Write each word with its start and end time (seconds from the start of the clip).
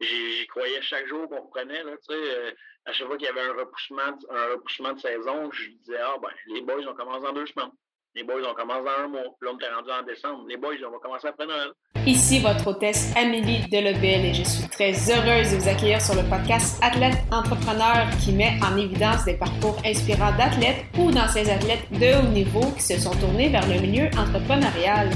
j'y 0.00 0.46
croyais 0.48 0.80
chaque 0.82 1.06
jour 1.06 1.28
qu'on 1.28 1.42
reprenait. 1.42 1.82
Là, 1.82 1.92
euh, 2.10 2.50
à 2.86 2.92
chaque 2.92 3.06
fois 3.06 3.16
qu'il 3.16 3.26
y 3.26 3.30
avait 3.30 3.42
un 3.42 3.52
repoussement, 3.52 4.18
un 4.30 4.46
repoussement 4.52 4.92
de 4.92 5.00
saison, 5.00 5.50
je 5.52 5.68
disais 5.70 5.98
Ah, 6.02 6.16
ben, 6.20 6.30
les 6.48 6.62
boys, 6.62 6.86
on 6.88 6.94
commence 6.94 7.22
dans 7.22 7.32
deux 7.32 7.46
semaines. 7.46 7.72
Les 8.14 8.24
boys, 8.24 8.42
on 8.44 8.54
commence 8.54 8.84
dans 8.84 9.04
un 9.04 9.08
mois. 9.08 9.22
Là, 9.40 9.50
on 9.52 9.56
était 9.56 9.72
rendu 9.72 9.90
en 9.90 10.02
décembre. 10.02 10.44
Les 10.48 10.56
boys, 10.56 10.74
on 10.84 10.90
va 10.90 10.98
commencer 10.98 11.28
après 11.28 11.46
Noël. 11.46 11.70
Ici 12.06 12.40
votre 12.40 12.66
hôtesse 12.66 13.12
Amélie 13.14 13.68
Delebel 13.70 14.24
et 14.24 14.34
je 14.34 14.42
suis 14.42 14.68
très 14.68 14.92
heureuse 15.10 15.52
de 15.52 15.58
vous 15.58 15.68
accueillir 15.68 16.00
sur 16.00 16.14
le 16.14 16.28
podcast 16.28 16.82
Athlète 16.82 17.18
Entrepreneur 17.30 18.08
qui 18.24 18.32
met 18.32 18.58
en 18.64 18.76
évidence 18.76 19.24
des 19.26 19.34
parcours 19.34 19.76
inspirants 19.84 20.34
d'athlètes 20.36 20.86
ou 20.98 21.10
d'anciens 21.10 21.46
athlètes 21.46 21.90
de 21.92 22.18
haut 22.18 22.32
niveau 22.32 22.72
qui 22.72 22.82
se 22.82 22.98
sont 22.98 23.14
tournés 23.20 23.50
vers 23.50 23.68
le 23.68 23.80
milieu 23.80 24.06
entrepreneurial. 24.18 25.10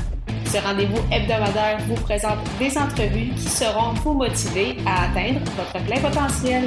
Ce 0.55 0.61
rendez-vous 0.61 1.01
hebdomadaire 1.11 1.79
vous 1.89 1.97
présente 1.97 2.39
des 2.61 2.79
entrevues 2.79 3.31
qui 3.35 3.49
seront 3.49 3.93
vous 4.05 4.13
motiver 4.13 4.77
à 4.87 5.07
atteindre 5.07 5.41
votre 5.57 5.85
plein 5.85 6.01
potentiel. 6.01 6.63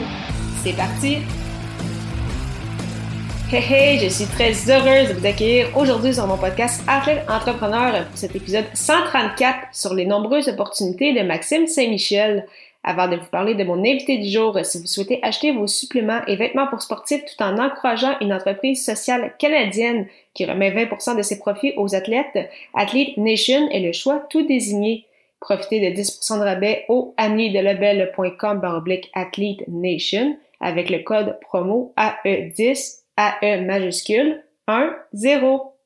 C'est 0.61 0.75
parti! 0.75 1.19
Hey 3.49 3.63
hey, 3.73 3.99
je 3.99 4.09
suis 4.09 4.25
très 4.25 4.51
heureuse 4.69 5.07
de 5.07 5.13
vous 5.13 5.25
accueillir 5.25 5.67
aujourd'hui 5.77 6.13
sur 6.13 6.27
mon 6.27 6.35
podcast 6.35 6.83
Athlète 6.85 7.25
Entrepreneur 7.29 8.05
pour 8.07 8.17
cet 8.17 8.35
épisode 8.35 8.65
134 8.73 9.67
sur 9.71 9.93
les 9.93 10.05
nombreuses 10.05 10.49
opportunités 10.49 11.13
de 11.13 11.25
Maxime 11.25 11.65
Saint-Michel. 11.65 12.45
Avant 12.89 13.09
de 13.09 13.17
vous 13.17 13.29
parler 13.29 13.53
de 13.53 13.65
mon 13.65 13.79
invité 13.79 14.17
du 14.17 14.29
jour, 14.29 14.57
si 14.63 14.79
vous 14.79 14.87
souhaitez 14.87 15.19
acheter 15.21 15.51
vos 15.51 15.67
suppléments 15.67 16.21
et 16.25 16.37
vêtements 16.37 16.67
pour 16.67 16.81
sportifs 16.81 17.25
tout 17.25 17.43
en 17.43 17.57
encourageant 17.57 18.17
une 18.21 18.31
entreprise 18.31 18.85
sociale 18.85 19.33
canadienne 19.37 20.07
qui 20.33 20.45
remet 20.45 20.71
20% 20.71 21.17
de 21.17 21.21
ses 21.21 21.37
profits 21.37 21.73
aux 21.75 21.95
athlètes, 21.95 22.49
Athlete 22.73 23.17
Nation 23.17 23.69
est 23.71 23.81
le 23.81 23.91
choix 23.91 24.25
tout 24.29 24.47
désigné. 24.47 25.05
Profitez 25.41 25.81
de 25.81 25.93
10% 25.93 26.39
de 26.39 26.45
rabais 26.45 26.85
au 26.87 27.13
amidelabel.com 27.17 28.61
Athlete 29.13 29.67
Nation 29.67 30.37
avec 30.61 30.89
le 30.89 30.99
code 30.99 31.37
promo 31.41 31.93
AE10 31.97 33.01
AE 33.17 33.65
majuscule 33.65 34.43
1 34.69 34.95
0. 35.11 35.76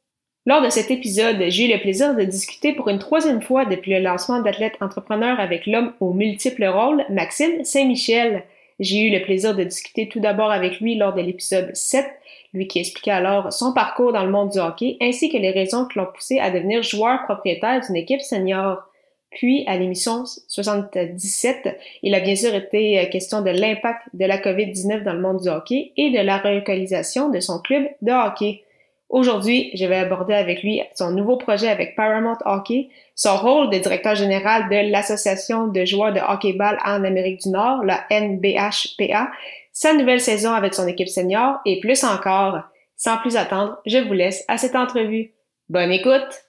Lors 0.48 0.64
de 0.64 0.70
cet 0.72 0.90
épisode, 0.90 1.38
j'ai 1.50 1.66
eu 1.68 1.72
le 1.72 1.80
plaisir 1.80 2.16
de 2.16 2.24
discuter 2.24 2.74
pour 2.74 2.90
une 2.90 2.98
troisième 2.98 3.44
fois 3.44 3.66
depuis 3.66 3.92
le 3.92 4.00
lancement 4.00 4.42
d'Athlète 4.42 4.74
Entrepreneur 4.82 5.40
avec 5.40 5.68
l'homme 5.68 5.94
aux 6.00 6.14
multiples 6.14 6.66
rôles, 6.66 7.06
Maxime 7.10 7.64
Saint-Michel. 7.64 8.44
J'ai 8.80 9.02
eu 9.02 9.12
le 9.12 9.22
plaisir 9.22 9.56
de 9.56 9.64
discuter 9.64 10.10
tout 10.10 10.20
d'abord 10.20 10.50
avec 10.50 10.80
lui 10.80 10.96
lors 10.96 11.14
de 11.14 11.22
l'épisode 11.22 11.76
7, 11.76 12.08
lui 12.56 12.68
qui 12.68 12.80
expliquait 12.80 13.12
alors 13.12 13.54
son 13.54 13.72
parcours 13.72 14.14
dans 14.14 14.24
le 14.24 14.32
monde 14.32 14.50
du 14.50 14.58
hockey 14.58 14.98
ainsi 15.00 15.30
que 15.30 15.38
les 15.38 15.52
raisons 15.52 15.86
qui 15.86 16.00
l'ont 16.00 16.08
poussé 16.12 16.40
à 16.40 16.50
devenir 16.50 16.82
joueur 16.82 17.22
propriétaire 17.22 17.82
d'une 17.86 17.98
équipe 17.98 18.22
senior. 18.22 18.82
Puis, 19.30 19.64
à 19.68 19.78
l'émission 19.78 20.26
77, 20.26 21.78
il 22.02 22.16
a 22.16 22.20
bien 22.20 22.36
sûr 22.36 22.56
été 22.56 23.00
euh, 23.00 23.06
question 23.06 23.44
de 23.44 23.52
l'impact 23.52 24.08
de 24.14 24.26
la 24.26 24.40
COVID-19 24.40 25.04
dans 25.04 25.14
le 25.14 25.22
monde 25.22 25.42
du 25.42 25.50
hockey 25.50 25.92
et 25.96 26.10
de 26.10 26.20
la 26.20 26.40
relocalisation 26.40 27.30
de 27.30 27.40
son 27.40 27.60
club 27.60 27.86
de 28.02 28.12
hockey. 28.12 28.64
Aujourd'hui, 29.12 29.72
je 29.74 29.86
vais 29.86 29.98
aborder 29.98 30.34
avec 30.34 30.64
lui 30.64 30.82
son 30.96 31.12
nouveau 31.12 31.36
projet 31.36 31.68
avec 31.68 31.98
Paramount 31.98 32.38
Hockey, 32.46 32.88
son 33.14 33.36
rôle 33.36 33.70
de 33.70 33.78
directeur 33.78 34.16
général 34.16 34.70
de 34.70 34.90
l'Association 34.90 35.68
de 35.68 35.84
joueurs 35.84 36.14
de 36.14 36.22
hockey-ball 36.22 36.78
en 36.86 37.04
Amérique 37.04 37.42
du 37.42 37.50
Nord, 37.50 37.84
la 37.84 38.06
NBHPA, 38.10 39.30
sa 39.74 39.94
nouvelle 39.94 40.22
saison 40.22 40.54
avec 40.54 40.74
son 40.74 40.88
équipe 40.88 41.10
senior 41.10 41.58
et 41.66 41.82
plus 41.82 42.06
encore. 42.06 42.62
Sans 42.96 43.18
plus 43.18 43.36
attendre, 43.36 43.80
je 43.86 43.98
vous 43.98 44.14
laisse 44.14 44.46
à 44.48 44.58
cette 44.58 44.78
entrevue. 44.78 45.34
Bonne 45.68 45.92
écoute! 45.92 46.46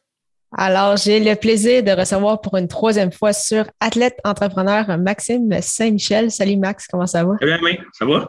Alors, 0.56 0.96
j'ai 0.96 1.18
le 1.18 1.34
plaisir 1.34 1.82
de 1.82 1.90
recevoir 1.90 2.40
pour 2.40 2.56
une 2.56 2.68
troisième 2.68 3.10
fois 3.10 3.32
sur 3.32 3.64
Athlète 3.80 4.18
Entrepreneur 4.22 4.98
Maxime 4.98 5.50
Saint-Michel. 5.60 6.30
Salut 6.30 6.58
Max, 6.58 6.86
comment 6.86 7.08
ça 7.08 7.24
va? 7.24 7.34
Très 7.40 7.46
bien, 7.46 7.58
oui, 7.60 7.76
ça 7.92 8.04
va? 8.04 8.28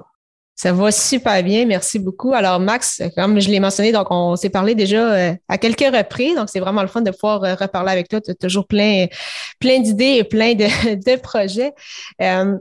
Ça 0.56 0.72
va 0.72 0.92
super 0.92 1.44
bien, 1.44 1.66
merci 1.66 1.98
beaucoup. 1.98 2.34
Alors 2.34 2.60
Max, 2.60 3.02
comme 3.16 3.40
je 3.40 3.50
l'ai 3.50 3.60
mentionné, 3.60 3.92
donc 3.92 4.08
on 4.12 4.36
s'est 4.36 4.50
parlé 4.50 4.76
déjà 4.76 5.14
euh, 5.14 5.34
à 5.50 5.58
quelques 5.58 5.80
reprises, 5.80 6.36
donc 6.36 6.48
c'est 6.50 6.60
vraiment 6.60 6.84
le 6.84 6.88
fun 6.88 7.02
de 7.02 7.12
pouvoir 7.12 7.44
euh, 7.44 7.56
reparler 7.56 7.92
avec 7.92 8.08
toi. 8.08 8.22
Tu 8.22 8.32
as 8.32 8.36
toujours 8.36 8.68
plein, 8.68 9.08
plein 9.60 9.80
d'idées 9.80 10.18
et 10.20 10.24
plein 10.24 10.54
de, 10.54 10.66
de 10.96 11.20
projets. 11.20 11.74
Euh, 12.22 12.58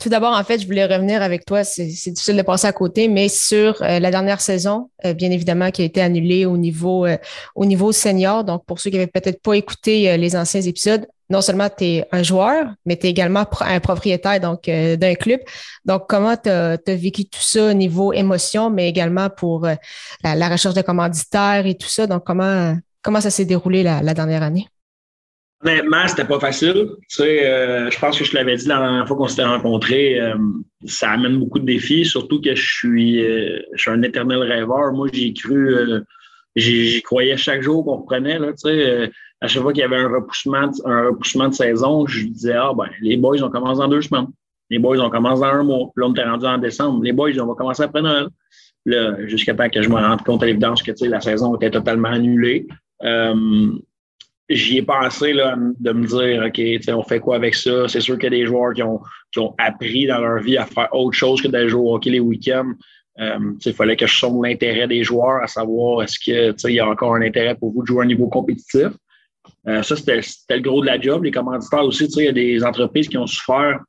tout 0.00 0.08
d'abord, 0.08 0.32
en 0.32 0.44
fait, 0.44 0.60
je 0.60 0.66
voulais 0.66 0.86
revenir 0.86 1.22
avec 1.22 1.44
toi. 1.44 1.64
C'est 1.64 1.84
difficile 1.84 2.36
de 2.36 2.42
passer 2.42 2.68
à 2.68 2.72
côté, 2.72 3.08
mais 3.08 3.28
sur 3.28 3.76
la 3.80 4.10
dernière 4.10 4.40
saison, 4.40 4.90
euh, 5.04 5.12
bien 5.12 5.30
évidemment, 5.30 5.70
qui 5.72 5.82
a 5.82 5.84
été 5.84 6.00
annulée 6.00 6.46
au 6.46 6.56
niveau 6.56 7.04
euh, 7.04 7.16
au 7.56 7.64
niveau 7.64 7.90
senior. 7.90 8.44
Donc, 8.44 8.64
pour 8.64 8.78
ceux 8.78 8.90
qui 8.90 8.96
n'avaient 8.96 9.08
peut-être 9.08 9.42
pas 9.42 9.54
écouté 9.54 10.16
les 10.16 10.36
anciens 10.36 10.60
épisodes, 10.60 11.06
non 11.30 11.40
seulement 11.40 11.68
tu 11.68 11.84
es 11.84 12.08
un 12.12 12.22
joueur, 12.22 12.74
mais 12.86 12.96
tu 12.96 13.06
es 13.06 13.10
également 13.10 13.44
un 13.60 13.80
propriétaire 13.80 14.40
donc 14.40 14.64
d'un 14.64 15.14
club. 15.14 15.40
Donc, 15.84 16.04
comment 16.08 16.36
tu 16.36 16.48
as, 16.48 16.78
vécu 16.86 17.24
tout 17.24 17.40
ça 17.42 17.70
au 17.70 17.72
niveau 17.74 18.12
émotion, 18.12 18.70
mais 18.70 18.88
également 18.88 19.28
pour 19.30 19.66
la, 20.24 20.48
recherche 20.48 20.74
de 20.74 20.82
commanditaires 20.82 21.66
et 21.66 21.76
tout 21.76 21.88
ça? 21.88 22.06
Donc, 22.06 22.24
comment 22.24 22.76
comment 23.02 23.20
ça 23.20 23.30
s'est 23.30 23.44
déroulé 23.44 23.82
la 23.82 24.14
dernière 24.14 24.42
année? 24.42 24.66
Honnêtement, 25.64 26.06
c'était 26.06 26.24
pas 26.24 26.38
facile. 26.38 26.90
Tu 27.08 27.16
sais, 27.16 27.44
euh, 27.44 27.90
je 27.90 27.98
pense 27.98 28.16
que 28.16 28.24
je 28.24 28.32
l'avais 28.34 28.56
dit 28.56 28.68
la 28.68 28.78
dernière 28.78 29.08
fois 29.08 29.16
qu'on 29.16 29.26
s'était 29.26 29.44
rencontrés. 29.44 30.20
Euh, 30.20 30.36
ça 30.86 31.10
amène 31.10 31.36
beaucoup 31.38 31.58
de 31.58 31.64
défis, 31.64 32.04
surtout 32.04 32.40
que 32.40 32.54
je 32.54 32.74
suis, 32.74 33.24
euh, 33.24 33.58
je 33.74 33.82
suis 33.82 33.90
un 33.90 34.02
éternel 34.02 34.38
rêveur. 34.38 34.92
Moi, 34.92 35.08
j'ai 35.12 35.32
cru, 35.32 35.74
j'y 36.54 37.02
croyais 37.02 37.36
chaque 37.36 37.62
jour 37.62 37.84
qu'on 37.84 37.96
reprenait. 37.96 38.38
Là, 38.38 38.52
tu 38.52 38.68
sais, 38.68 39.10
à 39.40 39.48
chaque 39.48 39.62
fois 39.62 39.72
qu'il 39.72 39.82
y 39.82 39.84
avait 39.84 39.96
un 39.96 40.08
repoussement, 40.08 40.70
un 40.84 41.06
repoussement 41.06 41.48
de 41.48 41.54
saison, 41.54 42.06
je 42.06 42.26
disais 42.26 42.54
ah 42.54 42.72
ben 42.76 42.88
les 43.00 43.16
boys 43.16 43.42
on 43.42 43.50
commence 43.50 43.78
dans 43.78 43.88
deux 43.88 44.02
semaines. 44.02 44.28
Les 44.70 44.78
boys 44.78 44.98
on 44.98 45.10
commence 45.10 45.40
dans 45.40 45.46
un 45.46 45.62
mois. 45.62 45.90
Puis 45.94 46.02
là, 46.02 46.08
on 46.08 46.12
était 46.12 46.24
rendu 46.24 46.46
en 46.46 46.58
décembre. 46.58 47.02
Les 47.02 47.12
boys 47.12 47.30
on 47.40 47.46
va 47.46 47.54
commencer 47.54 47.82
après 47.82 48.02
Noël. 48.02 48.28
Là, 48.84 49.26
jusqu'à 49.26 49.54
temps 49.54 49.68
que 49.68 49.82
je 49.82 49.88
me 49.88 49.96
rende 49.96 50.22
compte 50.22 50.42
à 50.42 50.46
l'évidence 50.46 50.82
que 50.82 50.92
la 51.04 51.20
saison 51.20 51.56
était 51.56 51.70
totalement 51.70 52.08
annulée 52.08 52.66
j'y 54.48 54.78
ai 54.78 54.82
pensé 54.82 55.32
là, 55.32 55.56
de 55.56 55.92
me 55.92 56.06
dire, 56.06 56.44
OK, 56.46 56.96
on 56.96 57.02
fait 57.02 57.20
quoi 57.20 57.36
avec 57.36 57.54
ça? 57.54 57.88
C'est 57.88 58.00
sûr 58.00 58.16
qu'il 58.16 58.24
y 58.24 58.34
a 58.34 58.38
des 58.38 58.46
joueurs 58.46 58.72
qui 58.72 58.82
ont, 58.82 59.00
qui 59.30 59.40
ont 59.40 59.54
appris 59.58 60.06
dans 60.06 60.18
leur 60.18 60.42
vie 60.42 60.56
à 60.56 60.66
faire 60.66 60.88
autre 60.92 61.16
chose 61.16 61.42
que 61.42 61.48
d'aller 61.48 61.68
jouer 61.68 61.82
au 61.82 61.94
hockey 61.94 62.10
les 62.10 62.20
week-ends. 62.20 62.72
Euh, 63.20 63.38
il 63.64 63.72
fallait 63.74 63.96
que 63.96 64.06
je 64.06 64.16
sonde 64.16 64.44
l'intérêt 64.44 64.86
des 64.86 65.02
joueurs, 65.02 65.42
à 65.42 65.48
savoir 65.48 66.02
est-ce 66.02 66.18
qu'il 66.18 66.74
y 66.74 66.80
a 66.80 66.88
encore 66.88 67.16
un 67.16 67.22
intérêt 67.22 67.56
pour 67.56 67.72
vous 67.72 67.82
de 67.82 67.86
jouer 67.86 68.00
à 68.00 68.04
un 68.04 68.06
niveau 68.06 68.28
compétitif? 68.28 68.88
Euh, 69.66 69.82
ça, 69.82 69.96
c'était 69.96 70.56
le 70.56 70.60
gros 70.60 70.80
de 70.80 70.86
la 70.86 71.00
job. 71.00 71.24
Les 71.24 71.30
commanditaires 71.30 71.84
aussi, 71.84 72.04
il 72.04 72.24
y 72.24 72.28
a 72.28 72.32
des 72.32 72.64
entreprises 72.64 73.08
qui 73.08 73.18
ont 73.18 73.26
souffert 73.26 73.80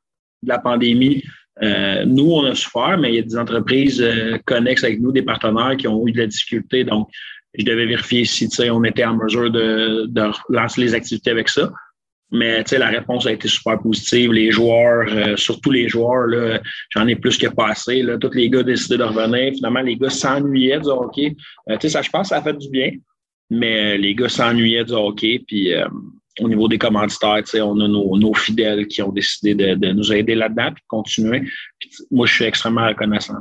de 0.42 0.48
la 0.48 0.58
pandémie. 0.58 1.22
Euh, 1.62 2.04
nous, 2.06 2.32
on 2.32 2.44
a 2.44 2.54
souffert, 2.54 2.96
mais 2.98 3.10
il 3.10 3.14
y 3.16 3.18
a 3.18 3.22
des 3.22 3.36
entreprises 3.36 4.00
euh, 4.00 4.38
connexes 4.46 4.84
avec 4.84 5.00
nous, 5.00 5.12
des 5.12 5.22
partenaires 5.22 5.76
qui 5.76 5.88
ont 5.88 6.06
eu 6.06 6.12
de 6.12 6.18
la 6.18 6.26
difficulté. 6.26 6.84
Donc, 6.84 7.08
je 7.58 7.64
devais 7.64 7.86
vérifier 7.86 8.24
si 8.24 8.48
on 8.70 8.84
était 8.84 9.04
en 9.04 9.16
mesure 9.16 9.50
de, 9.50 10.08
lancer 10.48 10.80
les 10.80 10.94
activités 10.94 11.30
avec 11.30 11.48
ça. 11.48 11.70
Mais 12.32 12.62
la 12.70 12.86
réponse 12.86 13.26
a 13.26 13.32
été 13.32 13.48
super 13.48 13.80
positive. 13.80 14.32
Les 14.32 14.52
joueurs, 14.52 15.36
surtout 15.36 15.72
les 15.72 15.88
joueurs, 15.88 16.28
j'en 16.90 17.08
ai 17.08 17.16
plus 17.16 17.36
que 17.36 17.48
passé. 17.48 18.06
Tous 18.20 18.30
les 18.34 18.48
gars 18.48 18.62
décidaient 18.62 18.98
de 18.98 19.02
revenir. 19.02 19.52
Finalement, 19.54 19.80
les 19.80 19.96
gars 19.96 20.10
s'ennuyaient 20.10 20.78
du 20.78 20.88
hockey. 20.90 21.34
Euh, 21.68 21.76
ça, 21.80 22.02
je 22.02 22.08
pense 22.08 22.28
ça 22.28 22.36
a 22.36 22.42
fait 22.42 22.56
du 22.56 22.68
bien. 22.70 22.92
Mais 23.50 23.94
euh, 23.94 23.96
les 23.96 24.14
gars 24.14 24.28
s'ennuyaient 24.28 24.84
du 24.84 24.92
hockey. 24.92 25.42
Puis 25.46 25.72
au 26.40 26.48
niveau 26.48 26.68
des 26.68 26.78
commanditaires, 26.78 27.42
on 27.54 27.80
a 27.80 27.88
nos, 27.88 28.16
nos, 28.16 28.34
fidèles 28.34 28.86
qui 28.86 29.02
ont 29.02 29.12
décidé 29.12 29.54
de, 29.54 29.74
de 29.74 29.92
nous 29.92 30.12
aider 30.12 30.34
là-dedans 30.34 30.68
et 30.68 30.70
de 30.70 30.76
continuer. 30.88 31.42
moi, 32.10 32.26
je 32.26 32.34
suis 32.34 32.44
extrêmement 32.44 32.86
reconnaissant. 32.86 33.40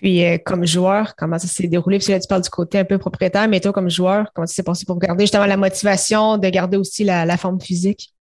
Puis, 0.00 0.24
euh, 0.24 0.38
comme 0.44 0.64
joueur, 0.64 1.14
comment 1.16 1.38
ça 1.38 1.48
s'est 1.48 1.66
déroulé? 1.66 1.98
Parce 1.98 2.06
que 2.06 2.12
là, 2.12 2.20
tu 2.20 2.28
parles 2.28 2.42
du 2.42 2.50
côté 2.50 2.78
un 2.78 2.84
peu 2.84 2.98
propriétaire, 2.98 3.48
mais 3.48 3.60
toi, 3.60 3.72
comme 3.72 3.90
joueur, 3.90 4.30
comment 4.32 4.46
ça 4.46 4.54
s'est 4.54 4.62
passé 4.62 4.84
pour 4.86 4.98
garder 4.98 5.24
justement 5.24 5.46
la 5.46 5.56
motivation 5.56 6.38
de 6.38 6.48
garder 6.48 6.76
aussi 6.76 7.04
la, 7.04 7.36
forme 7.36 7.60
physique? 7.60 8.12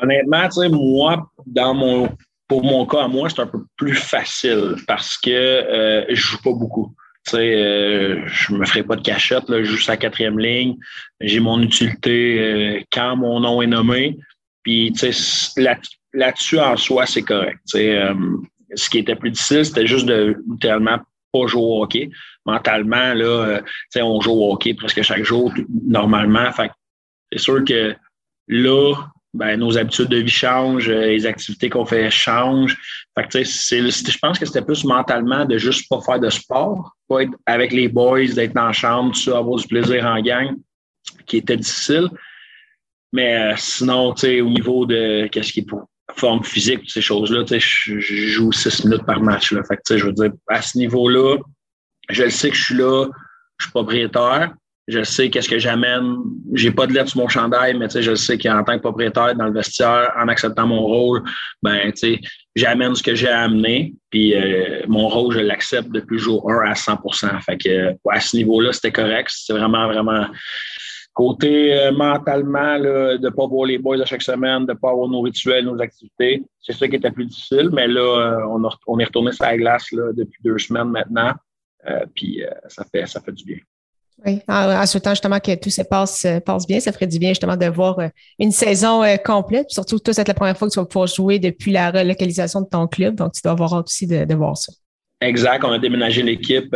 Honnêtement, 0.00 0.48
tu 0.48 0.60
sais, 0.60 0.68
moi, 0.68 1.30
dans 1.44 1.74
mon, 1.74 2.08
pour 2.46 2.62
mon 2.62 2.86
cas 2.86 3.04
à 3.04 3.08
moi, 3.08 3.28
c'est 3.28 3.40
un 3.40 3.46
peu 3.46 3.64
plus 3.76 3.94
facile 3.94 4.76
parce 4.86 5.18
que 5.18 5.30
euh, 5.30 6.04
je 6.08 6.14
joue 6.14 6.38
pas 6.42 6.52
beaucoup. 6.52 6.94
Tu 7.26 7.32
sais, 7.32 7.54
euh, 7.54 8.26
je 8.26 8.54
me 8.54 8.64
ferai 8.64 8.82
pas 8.82 8.96
de 8.96 9.02
cachette, 9.02 9.48
là, 9.48 9.62
je 9.62 9.70
joue 9.72 9.78
sa 9.78 9.96
quatrième 9.96 10.38
ligne. 10.38 10.76
J'ai 11.20 11.40
mon 11.40 11.60
utilité 11.60 12.40
euh, 12.40 12.80
quand 12.92 13.16
mon 13.16 13.40
nom 13.40 13.60
est 13.60 13.66
nommé. 13.66 14.18
Puis, 14.62 14.92
tu 14.92 15.12
sais, 15.12 15.62
là-dessus, 16.12 16.58
en 16.58 16.76
soi, 16.76 17.06
c'est 17.06 17.22
correct. 17.22 17.58
Tu 17.68 17.78
sais, 17.78 17.98
ce 18.74 18.90
qui 18.90 18.98
était 18.98 19.16
plus 19.16 19.30
difficile, 19.30 19.64
c'était 19.64 19.86
juste 19.86 20.06
de 20.06 20.36
littéralement 20.50 20.98
pas 21.32 21.46
jouer 21.46 21.62
au 21.62 21.82
hockey. 21.82 22.10
Mentalement, 22.46 23.14
là, 23.14 23.60
euh, 23.96 24.02
on 24.02 24.20
joue 24.20 24.32
au 24.32 24.52
hockey 24.52 24.74
presque 24.74 25.02
chaque 25.02 25.24
jour, 25.24 25.52
normalement. 25.86 26.50
Fait 26.52 26.70
c'est 27.32 27.38
sûr 27.38 27.64
que 27.64 27.94
là, 28.48 28.94
ben, 29.32 29.58
nos 29.58 29.78
habitudes 29.78 30.08
de 30.08 30.18
vie 30.18 30.28
changent, 30.28 30.88
euh, 30.88 31.06
les 31.06 31.24
activités 31.24 31.70
qu'on 31.70 31.84
fait 31.84 32.10
changent. 32.10 32.76
Fait 33.16 33.28
que, 33.28 33.42
je 33.42 34.18
pense 34.18 34.38
que 34.38 34.46
c'était 34.46 34.62
plus 34.62 34.84
mentalement 34.84 35.44
de 35.44 35.56
juste 35.56 35.88
pas 35.88 36.00
faire 36.00 36.18
de 36.18 36.30
sport, 36.30 36.96
pas 37.08 37.22
être 37.22 37.32
avec 37.46 37.72
les 37.72 37.88
boys, 37.88 38.26
d'être 38.26 38.54
dans 38.54 38.66
la 38.66 38.72
chambre, 38.72 39.12
tout 39.12 39.20
ça, 39.20 39.38
avoir 39.38 39.58
du 39.58 39.68
plaisir 39.68 40.04
en 40.04 40.20
gang, 40.20 40.56
qui 41.26 41.36
était 41.36 41.56
difficile. 41.56 42.08
Mais 43.12 43.52
euh, 43.52 43.54
sinon, 43.56 44.14
au 44.14 44.50
niveau 44.50 44.86
de 44.86 45.28
qu'est-ce 45.28 45.52
qui 45.52 45.60
est 45.60 45.64
pour 45.64 45.88
forme 46.16 46.42
physique, 46.44 46.90
ces 46.90 47.00
choses-là, 47.00 47.44
je, 47.48 48.00
joue 48.00 48.52
six 48.52 48.84
minutes 48.84 49.04
par 49.04 49.20
match. 49.20 49.52
Là. 49.52 49.62
Fait 49.64 49.76
que, 49.76 49.96
je 49.96 50.06
veux 50.06 50.12
dire, 50.12 50.32
à 50.48 50.60
ce 50.60 50.76
niveau-là, 50.78 51.38
je 52.08 52.28
sais 52.28 52.50
que 52.50 52.56
je 52.56 52.64
suis 52.64 52.74
là, 52.74 53.06
je 53.58 53.66
suis 53.66 53.70
propriétaire, 53.70 54.54
je 54.90 55.02
sais 55.04 55.30
qu'est-ce 55.30 55.48
que 55.48 55.58
j'amène. 55.58 56.16
J'ai 56.54 56.70
pas 56.70 56.86
de 56.86 56.92
lettre 56.92 57.10
sur 57.10 57.20
mon 57.20 57.28
chandail, 57.28 57.76
mais 57.76 57.86
je 57.88 58.14
sais 58.14 58.36
qu'en 58.36 58.62
tant 58.64 58.76
que 58.76 58.82
propriétaire 58.82 59.34
dans 59.34 59.46
le 59.46 59.52
vestiaire, 59.52 60.12
en 60.18 60.28
acceptant 60.28 60.66
mon 60.66 60.80
rôle, 60.80 61.22
ben 61.62 61.92
j'amène 62.56 62.94
ce 62.94 63.02
que 63.02 63.14
j'ai 63.14 63.28
à 63.28 63.42
amener. 63.42 63.94
Puis 64.10 64.34
euh, 64.34 64.82
mon 64.88 65.08
rôle, 65.08 65.34
je 65.34 65.40
l'accepte 65.40 65.90
depuis 65.90 66.18
jour 66.18 66.50
1 66.50 66.70
à 66.70 66.72
100% 66.72 67.42
Fait 67.42 67.56
que 67.56 67.94
à 68.10 68.20
ce 68.20 68.36
niveau-là, 68.36 68.72
c'était 68.72 68.92
correct. 68.92 69.30
C'est 69.32 69.52
vraiment, 69.52 69.86
vraiment 69.86 70.26
côté 71.12 71.74
euh, 71.78 71.92
mentalement, 71.92 72.76
là, 72.76 73.16
de 73.16 73.24
ne 73.24 73.30
pas 73.30 73.46
voir 73.46 73.66
les 73.66 73.78
boys 73.78 74.00
à 74.00 74.04
chaque 74.04 74.22
semaine, 74.22 74.66
de 74.66 74.72
ne 74.72 74.78
pas 74.78 74.90
avoir 74.90 75.08
nos 75.08 75.20
rituels, 75.20 75.64
nos 75.64 75.80
activités. 75.80 76.42
C'est 76.60 76.72
ça 76.72 76.88
qui 76.88 76.96
était 76.96 77.10
plus 77.10 77.26
difficile, 77.26 77.70
mais 77.72 77.86
là, 77.86 78.00
euh, 78.00 78.46
on, 78.48 78.98
est 78.98 79.04
retourné 79.04 79.32
sur 79.32 79.44
la 79.44 79.56
glace 79.56 79.92
là, 79.92 80.12
depuis 80.12 80.40
deux 80.42 80.58
semaines 80.58 80.90
maintenant. 80.90 81.32
puis 82.14 82.42
ça 82.68 82.84
fait 82.84 83.06
ça 83.06 83.20
fait 83.20 83.32
du 83.32 83.44
bien. 83.44 83.58
Oui, 84.26 84.40
en, 84.48 84.86
souhaitant 84.86 85.10
justement 85.10 85.40
que 85.40 85.54
tout 85.58 85.70
se 85.70 85.82
passe, 85.82 86.24
euh, 86.24 86.40
passe 86.40 86.66
bien, 86.66 86.78
ça 86.80 86.92
ferait 86.92 87.06
du 87.06 87.18
bien 87.18 87.30
justement 87.30 87.56
de 87.56 87.66
voir 87.66 87.98
euh, 88.00 88.08
une 88.38 88.52
saison 88.52 89.02
euh, 89.02 89.16
complète. 89.16 89.70
Surtout, 89.70 89.98
toi, 89.98 90.12
c'est 90.12 90.28
la 90.28 90.34
première 90.34 90.56
fois 90.56 90.68
que 90.68 90.74
tu 90.74 90.78
vas 90.78 90.84
pouvoir 90.84 91.06
jouer 91.06 91.38
depuis 91.38 91.72
la 91.72 91.90
relocalisation 91.90 92.60
de 92.60 92.68
ton 92.68 92.86
club, 92.86 93.14
donc 93.14 93.32
tu 93.32 93.40
dois 93.42 93.52
avoir 93.52 93.74
hâte 93.74 93.86
aussi 93.86 94.06
de, 94.06 94.34
voir 94.34 94.56
ça. 94.56 94.72
Exact. 95.22 95.64
On 95.64 95.72
a 95.72 95.78
déménagé 95.78 96.22
l'équipe 96.22 96.74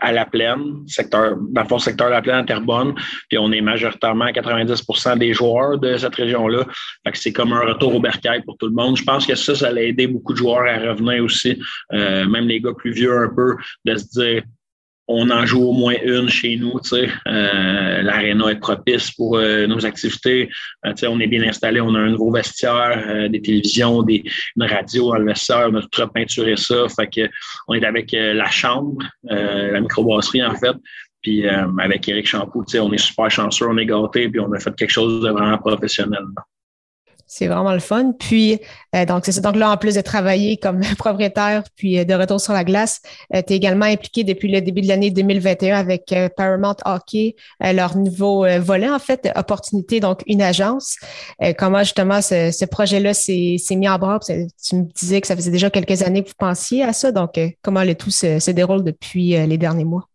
à 0.00 0.12
la 0.12 0.26
plaine, 0.26 0.86
secteur, 0.86 1.36
dans 1.50 1.62
le 1.62 1.68
fond, 1.68 1.78
secteur 1.78 2.08
de 2.08 2.12
la 2.12 2.22
plaine 2.22 2.36
à 2.36 2.44
Terrebonne, 2.44 2.94
puis 3.28 3.38
on 3.38 3.52
est 3.52 3.60
majoritairement 3.60 4.26
à 4.26 4.32
90% 4.32 5.18
des 5.18 5.32
joueurs 5.32 5.78
de 5.78 5.96
cette 5.96 6.14
région-là. 6.14 6.64
c'est 7.12 7.32
comme 7.32 7.52
un 7.52 7.60
retour 7.60 7.94
au 7.94 8.00
bercail 8.00 8.42
pour 8.44 8.56
tout 8.58 8.66
le 8.66 8.74
monde. 8.74 8.96
Je 8.96 9.04
pense 9.04 9.26
que 9.26 9.34
ça, 9.34 9.54
ça 9.54 9.68
a 9.68 9.72
aidé 9.72 10.06
beaucoup 10.06 10.32
de 10.32 10.38
joueurs 10.38 10.66
à 10.66 10.90
revenir 10.90 11.22
aussi, 11.22 11.58
même 11.90 12.48
les 12.48 12.60
gars 12.60 12.72
plus 12.76 12.92
vieux 12.92 13.16
un 13.16 13.30
peu, 13.34 13.56
de 13.84 13.96
se 13.96 14.06
dire 14.20 14.42
on 15.06 15.30
en 15.30 15.44
joue 15.44 15.62
au 15.62 15.72
moins 15.72 15.96
une 16.02 16.28
chez 16.28 16.56
nous. 16.56 16.80
Tu 16.80 16.90
sais. 16.90 17.08
Euh, 17.26 18.02
L'aréna 18.02 18.48
est 18.48 18.60
propice 18.60 19.10
pour 19.10 19.36
euh, 19.36 19.66
nos 19.66 19.84
activités. 19.84 20.48
Euh, 20.86 20.90
tu 20.90 21.00
sais, 21.00 21.06
on 21.06 21.20
est 21.20 21.26
bien 21.26 21.42
installé, 21.42 21.80
on 21.80 21.94
a 21.94 21.98
un 21.98 22.10
nouveau 22.10 22.30
vestiaire, 22.30 23.04
euh, 23.06 23.28
des 23.28 23.42
télévisions, 23.42 24.02
des, 24.02 24.24
une 24.56 24.64
radio 24.64 25.10
dans 25.10 25.18
le 25.18 25.26
vestiaire, 25.26 25.68
on 25.70 25.74
a 25.74 25.82
tout 25.82 26.00
repeinturé 26.00 26.56
ça. 26.56 26.86
Fait 26.88 27.08
que 27.08 27.30
on 27.68 27.74
est 27.74 27.84
avec 27.84 28.12
la 28.12 28.50
chambre, 28.50 28.98
la 29.24 29.80
microbrasserie 29.80 30.44
en 30.44 30.54
fait. 30.54 30.76
Puis 31.22 31.46
avec 31.46 32.08
Eric 32.08 32.26
Champoux, 32.26 32.64
tu 32.64 32.72
sais, 32.72 32.80
on 32.80 32.92
est 32.92 32.98
super 32.98 33.30
chanceux, 33.30 33.66
on 33.66 33.78
est 33.78 33.86
gâtés, 33.86 34.28
puis 34.28 34.40
on 34.40 34.52
a 34.52 34.60
fait 34.60 34.74
quelque 34.76 34.90
chose 34.90 35.22
de 35.22 35.30
vraiment 35.30 35.56
professionnel. 35.58 36.24
C'est 37.26 37.46
vraiment 37.46 37.72
le 37.72 37.80
fun. 37.80 38.12
Puis, 38.18 38.58
euh, 38.94 39.04
donc, 39.06 39.24
c'est. 39.24 39.40
Donc 39.40 39.56
là, 39.56 39.70
en 39.70 39.76
plus 39.76 39.94
de 39.94 40.00
travailler 40.00 40.56
comme 40.56 40.80
propriétaire, 40.98 41.62
puis 41.76 41.98
euh, 41.98 42.04
de 42.04 42.14
retour 42.14 42.40
sur 42.40 42.52
la 42.52 42.64
glace, 42.64 43.00
euh, 43.34 43.42
tu 43.46 43.54
es 43.54 43.56
également 43.56 43.86
impliqué 43.86 44.24
depuis 44.24 44.50
le 44.50 44.60
début 44.60 44.82
de 44.82 44.88
l'année 44.88 45.10
2021 45.10 45.76
avec 45.76 46.14
Paramount 46.36 46.76
Hockey, 46.84 47.34
leur 47.60 47.96
nouveau 47.96 48.46
volet, 48.60 48.88
en 48.88 48.98
fait, 48.98 49.30
Opportunité, 49.36 50.00
donc 50.00 50.22
une 50.26 50.42
agence. 50.42 50.96
comment 51.58 51.80
justement 51.80 52.20
ce, 52.20 52.64
projet-là 52.66 53.14
s'est 53.14 53.58
mis 53.70 53.88
en 53.88 53.98
bras? 53.98 54.18
Tu 54.20 54.76
me 54.76 54.84
disais 54.92 55.20
que 55.20 55.26
ça 55.26 55.34
faisait 55.34 55.50
déjà 55.50 55.70
quelques 55.70 56.02
années 56.02 56.22
que 56.22 56.28
vous 56.28 56.34
pensiez 56.38 56.82
à 56.82 56.92
ça. 56.92 57.10
Donc, 57.10 57.40
comment 57.62 57.82
le 57.82 57.94
tout 57.94 58.10
se, 58.10 58.50
déroule 58.50 58.84
depuis 58.84 59.30
les 59.30 59.58
derniers 59.58 59.84
mois? 59.84 60.08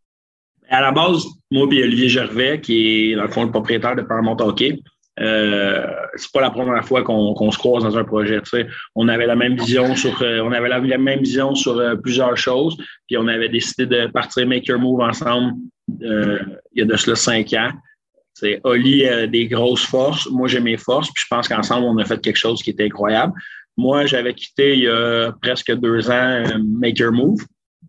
À 0.69 0.81
la 0.81 0.91
base, 0.91 1.23
moi 1.51 1.67
et 1.71 1.83
Olivier 1.83 2.09
Gervais, 2.09 2.61
qui 2.61 3.11
est 3.11 3.15
dans 3.15 3.23
le 3.23 3.29
fond 3.29 3.43
le 3.43 3.51
propriétaire 3.51 3.95
de 3.95 4.03
Paramount 4.03 4.37
Hockey, 4.39 4.79
euh, 5.19 5.85
c'est 6.15 6.31
pas 6.31 6.41
la 6.41 6.49
première 6.49 6.83
fois 6.85 7.03
qu'on 7.03 7.51
se 7.51 7.57
croise 7.57 7.83
dans 7.83 7.97
un 7.97 8.03
projet. 8.03 8.41
On 8.95 9.07
avait 9.07 9.25
la 9.25 9.35
même 9.35 9.55
vision 9.55 9.95
sur 9.95 10.21
euh, 10.21 10.41
on 10.41 10.51
avait 10.51 10.69
la, 10.69 10.79
même 10.79 11.19
vision 11.19 11.55
sur 11.55 11.77
euh, 11.77 11.95
plusieurs 11.95 12.37
choses, 12.37 12.77
puis 13.07 13.17
on 13.17 13.27
avait 13.27 13.49
décidé 13.49 13.85
de 13.85 14.07
partir 14.07 14.47
Make 14.47 14.67
Your 14.67 14.79
Move 14.79 15.01
ensemble 15.01 15.53
euh, 16.03 16.39
il 16.73 16.79
y 16.79 16.81
a 16.81 16.85
de 16.85 16.95
cela 16.95 17.15
cinq 17.15 17.53
ans. 17.53 17.71
C'est 18.33 18.61
Oli 18.63 19.05
a 19.05 19.27
des 19.27 19.47
grosses 19.47 19.85
forces, 19.85 20.29
moi 20.29 20.47
j'ai 20.47 20.61
mes 20.61 20.77
forces, 20.77 21.09
puis 21.11 21.23
je 21.23 21.35
pense 21.35 21.47
qu'ensemble 21.47 21.85
on 21.85 21.97
a 21.97 22.05
fait 22.05 22.21
quelque 22.21 22.37
chose 22.37 22.63
qui 22.63 22.69
était 22.69 22.85
incroyable. 22.85 23.33
Moi, 23.75 24.05
j'avais 24.05 24.33
quitté 24.33 24.73
il 24.73 24.83
y 24.83 24.89
a 24.89 25.31
presque 25.41 25.73
deux 25.73 26.11
ans 26.11 26.43
Make 26.65 26.99
Your 26.99 27.13
Move 27.13 27.39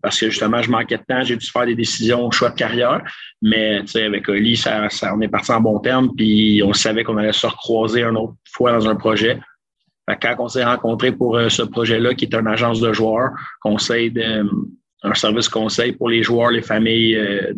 parce 0.02 0.19
que 0.19 0.31
justement, 0.31 0.62
je 0.62 0.70
manquais 0.70 0.97
de 0.97 1.02
temps, 1.02 1.23
j'ai 1.23 1.37
dû 1.37 1.47
faire 1.47 1.67
des 1.67 1.75
décisions, 1.75 2.31
choix 2.31 2.50
de 2.50 2.56
carrière. 2.56 3.02
Mais 3.43 3.82
avec 3.94 4.29
Oli, 4.29 4.56
ça, 4.56 4.88
ça, 4.88 5.14
on 5.14 5.20
est 5.20 5.29
parti 5.29 5.52
en 5.52 5.61
bon 5.61 5.79
terme, 5.79 6.11
puis 6.17 6.62
on 6.64 6.73
savait 6.73 7.05
qu'on 7.05 7.17
allait 7.17 7.32
se 7.32 7.47
recroiser 7.47 8.02
une 8.02 8.17
autre 8.17 8.35
fois 8.52 8.73
dans 8.73 8.88
un 8.88 8.97
projet. 8.97 9.38
Quand 10.20 10.35
on 10.41 10.49
s'est 10.49 10.64
rencontrés 10.64 11.12
pour 11.12 11.37
euh, 11.37 11.49
ce 11.49 11.62
projet-là, 11.62 12.14
qui 12.14 12.25
est 12.25 12.35
une 12.35 12.49
agence 12.49 12.81
de 12.81 12.93
joueurs, 12.93 13.31
conseil 13.62 14.11
de, 14.11 14.44
un 15.02 15.14
service 15.14 15.49
conseil 15.49 15.93
pour 15.93 16.08
les 16.08 16.23
joueurs, 16.23 16.50
les 16.50 16.62
familles 16.62 17.17
euh, 17.17 17.53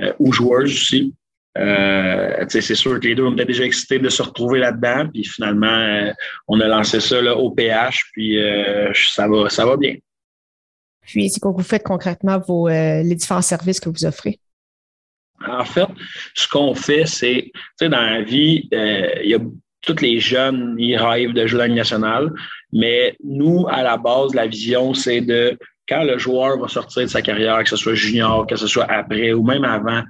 euh, 0.00 0.12
ou 0.18 0.32
joueuses 0.32 0.72
aussi. 0.72 1.14
Euh, 1.56 2.44
c'est 2.48 2.74
sûr 2.74 3.00
que 3.00 3.08
les 3.08 3.14
deux, 3.14 3.24
on 3.24 3.32
était 3.32 3.44
déjà 3.44 3.64
excités 3.64 3.98
de 3.98 4.08
se 4.08 4.22
retrouver 4.22 4.60
là-dedans. 4.60 5.08
Puis 5.12 5.24
finalement, 5.24 6.12
on 6.46 6.60
a 6.60 6.68
lancé 6.68 7.00
ça 7.00 7.20
là, 7.20 7.36
au 7.36 7.50
PH, 7.50 8.10
puis 8.12 8.38
ça 8.94 9.26
va, 9.26 9.48
ça 9.48 9.66
va 9.66 9.76
bien. 9.76 9.96
Puis, 11.08 11.30
c'est 11.30 11.40
quoi 11.40 11.52
vous 11.52 11.62
faites 11.62 11.84
concrètement 11.84 12.38
euh, 12.48 13.02
les 13.02 13.14
différents 13.14 13.42
services 13.42 13.80
que 13.80 13.88
vous 13.88 14.04
offrez? 14.04 14.38
En 15.46 15.64
fait, 15.64 15.86
ce 16.34 16.46
qu'on 16.46 16.74
fait, 16.74 17.06
c'est, 17.06 17.50
tu 17.54 17.60
sais, 17.78 17.88
dans 17.88 18.02
la 18.02 18.20
vie, 18.20 18.68
euh, 18.74 19.08
il 19.24 19.30
y 19.30 19.34
a 19.34 19.38
tous 19.80 20.02
les 20.02 20.20
jeunes, 20.20 20.76
ils 20.78 20.96
rêvent 20.96 21.32
de 21.32 21.46
jouer 21.46 21.62
à 21.62 21.68
la 21.68 21.74
nationale, 21.74 22.30
mais 22.74 23.16
nous, 23.24 23.66
à 23.70 23.82
la 23.82 23.96
base, 23.96 24.34
la 24.34 24.46
vision, 24.46 24.92
c'est 24.92 25.22
de 25.22 25.56
quand 25.88 26.04
le 26.04 26.18
joueur 26.18 26.58
va 26.58 26.68
sortir 26.68 27.04
de 27.04 27.06
sa 27.06 27.22
carrière, 27.22 27.62
que 27.62 27.70
ce 27.70 27.76
soit 27.76 27.94
junior, 27.94 28.46
que 28.46 28.56
ce 28.56 28.66
soit 28.66 28.90
après 28.90 29.32
ou 29.32 29.42
même 29.42 29.64
avant, 29.64 30.02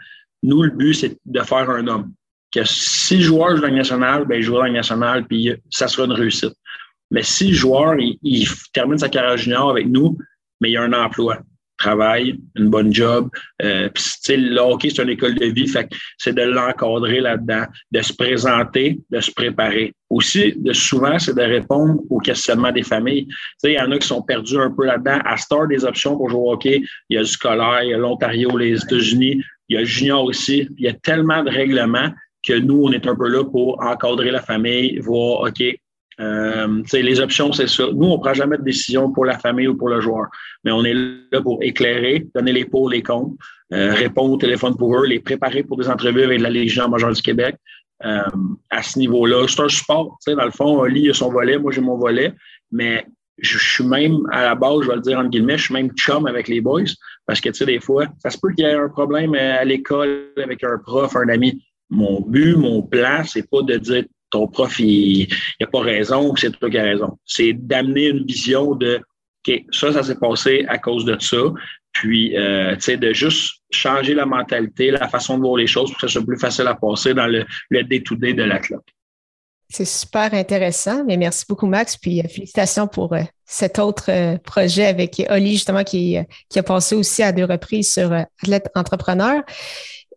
nous, 0.42 0.62
le 0.62 0.70
but, 0.70 0.94
c'est 0.94 1.16
de 1.24 1.40
faire 1.42 1.70
un 1.70 1.86
homme. 1.86 2.12
Que 2.52 2.64
si 2.64 3.18
le 3.18 3.22
joueur 3.22 3.56
joue 3.56 3.64
à 3.64 3.68
la 3.68 3.76
nationale, 3.76 4.24
ben, 4.24 4.36
il 4.36 4.42
jouera 4.42 4.64
à 4.64 4.68
la 4.68 4.72
nationale, 4.72 5.26
puis 5.28 5.52
ça 5.70 5.86
sera 5.86 6.06
une 6.06 6.12
réussite. 6.12 6.54
Mais 7.12 7.22
si 7.22 7.48
le 7.48 7.54
joueur, 7.54 7.94
il 7.98 8.48
termine 8.72 8.98
sa 8.98 9.08
carrière 9.08 9.36
junior 9.36 9.70
avec 9.70 9.86
nous, 9.86 10.18
mais 10.60 10.70
il 10.70 10.72
y 10.72 10.76
a 10.76 10.82
un 10.82 10.92
emploi, 10.92 11.38
travail, 11.78 12.38
une 12.56 12.68
bonne 12.68 12.92
job. 12.92 13.30
Euh, 13.62 13.88
puis, 13.94 14.36
le 14.36 14.60
hockey, 14.60 14.90
c'est 14.90 15.02
une 15.02 15.10
école 15.10 15.34
de 15.34 15.46
vie, 15.46 15.66
fait 15.66 15.88
c'est 16.18 16.34
de 16.34 16.42
l'encadrer 16.42 17.20
là-dedans, 17.20 17.64
de 17.92 18.00
se 18.02 18.12
présenter, 18.12 19.00
de 19.10 19.20
se 19.20 19.30
préparer. 19.30 19.94
Aussi, 20.10 20.54
de 20.56 20.72
souvent, 20.72 21.18
c'est 21.18 21.34
de 21.34 21.42
répondre 21.42 22.00
aux 22.10 22.18
questionnements 22.18 22.72
des 22.72 22.82
familles. 22.82 23.28
Il 23.62 23.72
y 23.72 23.80
en 23.80 23.90
a 23.92 23.98
qui 23.98 24.06
sont 24.06 24.22
perdus 24.22 24.58
un 24.58 24.70
peu 24.70 24.84
là-dedans. 24.84 25.18
À 25.24 25.36
Star, 25.36 25.68
des 25.68 25.84
options 25.84 26.16
pour 26.16 26.28
jouer 26.28 26.40
au 26.40 26.52
hockey, 26.52 26.82
il 27.08 27.14
y 27.14 27.18
a 27.18 27.22
du 27.22 27.30
scolaire, 27.30 27.82
il 27.82 27.90
y 27.90 27.94
a 27.94 27.98
l'Ontario, 27.98 28.56
les 28.56 28.82
États-Unis, 28.82 29.42
il 29.68 29.76
y 29.76 29.80
a 29.80 29.84
junior 29.84 30.24
aussi. 30.24 30.68
Il 30.76 30.84
y 30.84 30.88
a 30.88 30.94
tellement 30.94 31.42
de 31.42 31.50
règlements 31.50 32.10
que 32.46 32.54
nous, 32.54 32.82
on 32.84 32.92
est 32.92 33.06
un 33.06 33.14
peu 33.14 33.28
là 33.28 33.44
pour 33.44 33.82
encadrer 33.82 34.30
la 34.30 34.40
famille, 34.40 34.98
voir, 34.98 35.42
OK, 35.42 35.62
euh, 36.20 36.82
les 36.92 37.20
options, 37.20 37.52
c'est 37.52 37.68
ça. 37.68 37.84
Nous, 37.94 38.06
on 38.06 38.16
ne 38.16 38.20
prend 38.20 38.34
jamais 38.34 38.58
de 38.58 38.62
décision 38.62 39.12
pour 39.12 39.24
la 39.24 39.38
famille 39.38 39.68
ou 39.68 39.76
pour 39.76 39.88
le 39.88 40.00
joueur, 40.00 40.26
mais 40.64 40.72
on 40.72 40.84
est 40.84 40.94
là 40.94 41.40
pour 41.42 41.62
éclairer, 41.62 42.26
donner 42.34 42.52
les 42.52 42.64
pour, 42.64 42.90
les 42.90 43.02
contre, 43.02 43.36
euh, 43.72 43.94
répondre 43.94 44.32
au 44.32 44.36
téléphone 44.36 44.76
pour 44.76 44.98
eux, 44.98 45.06
les 45.06 45.20
préparer 45.20 45.62
pour 45.62 45.76
des 45.76 45.88
entrevues 45.88 46.24
avec 46.24 46.40
la 46.40 46.50
Légion 46.50 46.88
majeure 46.88 47.12
du 47.12 47.22
Québec. 47.22 47.56
Euh, 48.04 48.22
à 48.70 48.82
ce 48.82 48.98
niveau-là, 48.98 49.46
c'est 49.48 49.60
un 49.60 49.68
support. 49.68 50.18
Dans 50.26 50.44
le 50.44 50.50
fond, 50.50 50.78
Oli 50.78 51.10
a 51.10 51.14
son 51.14 51.30
volet, 51.30 51.58
moi 51.58 51.72
j'ai 51.72 51.80
mon 51.80 51.96
volet, 51.96 52.32
mais 52.72 53.06
je, 53.38 53.58
suis 53.58 53.84
même, 53.84 54.18
à 54.32 54.44
la 54.44 54.54
base, 54.54 54.82
je 54.82 54.88
vais 54.88 54.96
le 54.96 55.00
dire 55.00 55.18
entre 55.18 55.30
guillemets, 55.30 55.58
je 55.58 55.64
suis 55.64 55.74
même 55.74 55.90
chum 55.92 56.26
avec 56.26 56.48
les 56.48 56.60
boys 56.60 56.82
parce 57.26 57.40
que, 57.40 57.50
tu 57.50 57.56
sais, 57.56 57.66
des 57.66 57.80
fois, 57.80 58.06
ça 58.18 58.30
se 58.30 58.38
peut 58.38 58.52
qu'il 58.52 58.64
y 58.64 58.68
ait 58.68 58.74
un 58.74 58.88
problème 58.88 59.34
à 59.34 59.64
l'école 59.64 60.32
avec 60.42 60.64
un 60.64 60.78
prof, 60.78 61.14
un 61.14 61.28
ami. 61.28 61.62
Mon 61.90 62.20
but, 62.20 62.56
mon 62.56 62.82
plan, 62.82 63.22
c'est 63.24 63.48
pas 63.48 63.62
de 63.62 63.76
dire 63.76 64.04
ton 64.30 64.46
prof, 64.46 64.78
il 64.78 65.28
n'a 65.60 65.66
pas 65.66 65.80
raison, 65.80 66.34
c'est 66.36 66.50
toi 66.58 66.70
qui 66.70 66.78
as 66.78 66.82
raison. 66.82 67.18
C'est 67.24 67.52
d'amener 67.52 68.08
une 68.08 68.24
vision 68.24 68.74
de 68.74 69.00
OK, 69.46 69.64
ça, 69.70 69.92
ça 69.92 70.02
s'est 70.02 70.18
passé 70.18 70.66
à 70.68 70.78
cause 70.78 71.04
de 71.04 71.16
ça. 71.20 71.38
Puis, 71.92 72.36
euh, 72.36 72.74
tu 72.76 72.82
sais, 72.82 72.96
de 72.96 73.12
juste 73.12 73.54
changer 73.70 74.14
la 74.14 74.26
mentalité, 74.26 74.90
la 74.90 75.08
façon 75.08 75.36
de 75.36 75.42
voir 75.42 75.56
les 75.56 75.66
choses 75.66 75.90
pour 75.90 76.00
que 76.00 76.06
ce 76.06 76.12
soit 76.12 76.24
plus 76.24 76.38
facile 76.38 76.66
à 76.66 76.74
passer 76.74 77.14
dans 77.14 77.26
le, 77.26 77.44
le 77.70 77.82
day-to-day 77.82 78.34
de 78.34 78.42
l'athlète. 78.42 78.80
C'est 79.70 79.84
super 79.84 80.32
intéressant, 80.32 81.04
mais 81.04 81.16
merci 81.16 81.44
beaucoup, 81.48 81.66
Max. 81.66 81.96
Puis 81.96 82.20
euh, 82.20 82.28
félicitations 82.28 82.86
pour 82.86 83.14
euh, 83.14 83.22
cet 83.44 83.78
autre 83.78 84.36
projet 84.38 84.86
avec 84.86 85.22
Oli, 85.30 85.52
justement, 85.52 85.84
qui, 85.84 86.16
qui 86.48 86.58
a 86.58 86.62
passé 86.62 86.94
aussi 86.94 87.22
à 87.22 87.32
deux 87.32 87.44
reprises 87.44 87.92
sur 87.92 88.12
Athlète 88.12 88.70
Entrepreneur. 88.74 89.42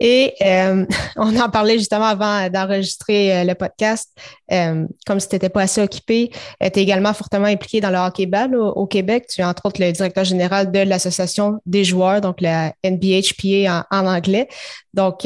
Et 0.04 0.34
euh, 0.42 0.86
on 1.16 1.38
en 1.40 1.50
parlait 1.50 1.78
justement 1.78 2.06
avant 2.06 2.50
d'enregistrer 2.50 3.34
euh, 3.34 3.44
le 3.44 3.54
podcast. 3.54 4.12
Euh, 4.52 4.88
comme 5.06 5.20
si 5.20 5.30
tu 5.30 5.36
n'étais 5.36 5.50
pas 5.50 5.62
assez 5.62 5.82
occupé, 5.82 6.32
tu 6.60 6.66
es 6.66 6.82
également 6.82 7.14
fortement 7.14 7.46
impliqué 7.46 7.80
dans 7.80 7.92
le 7.92 7.98
hockey-ball 7.98 8.56
au, 8.56 8.88
Québec. 8.88 9.28
Tu 9.30 9.42
es 9.42 9.44
entre 9.44 9.68
autres 9.68 9.80
le 9.80 9.92
directeur 9.92 10.26
général 10.26 10.72
de 10.72 10.80
l'Association 10.80 11.60
des 11.68 11.84
joueurs, 11.84 12.20
donc 12.20 12.42
la 12.42 12.74
NBHPA 12.84 13.88
en, 13.92 14.08
anglais. 14.08 14.48
Donc, 14.94 15.26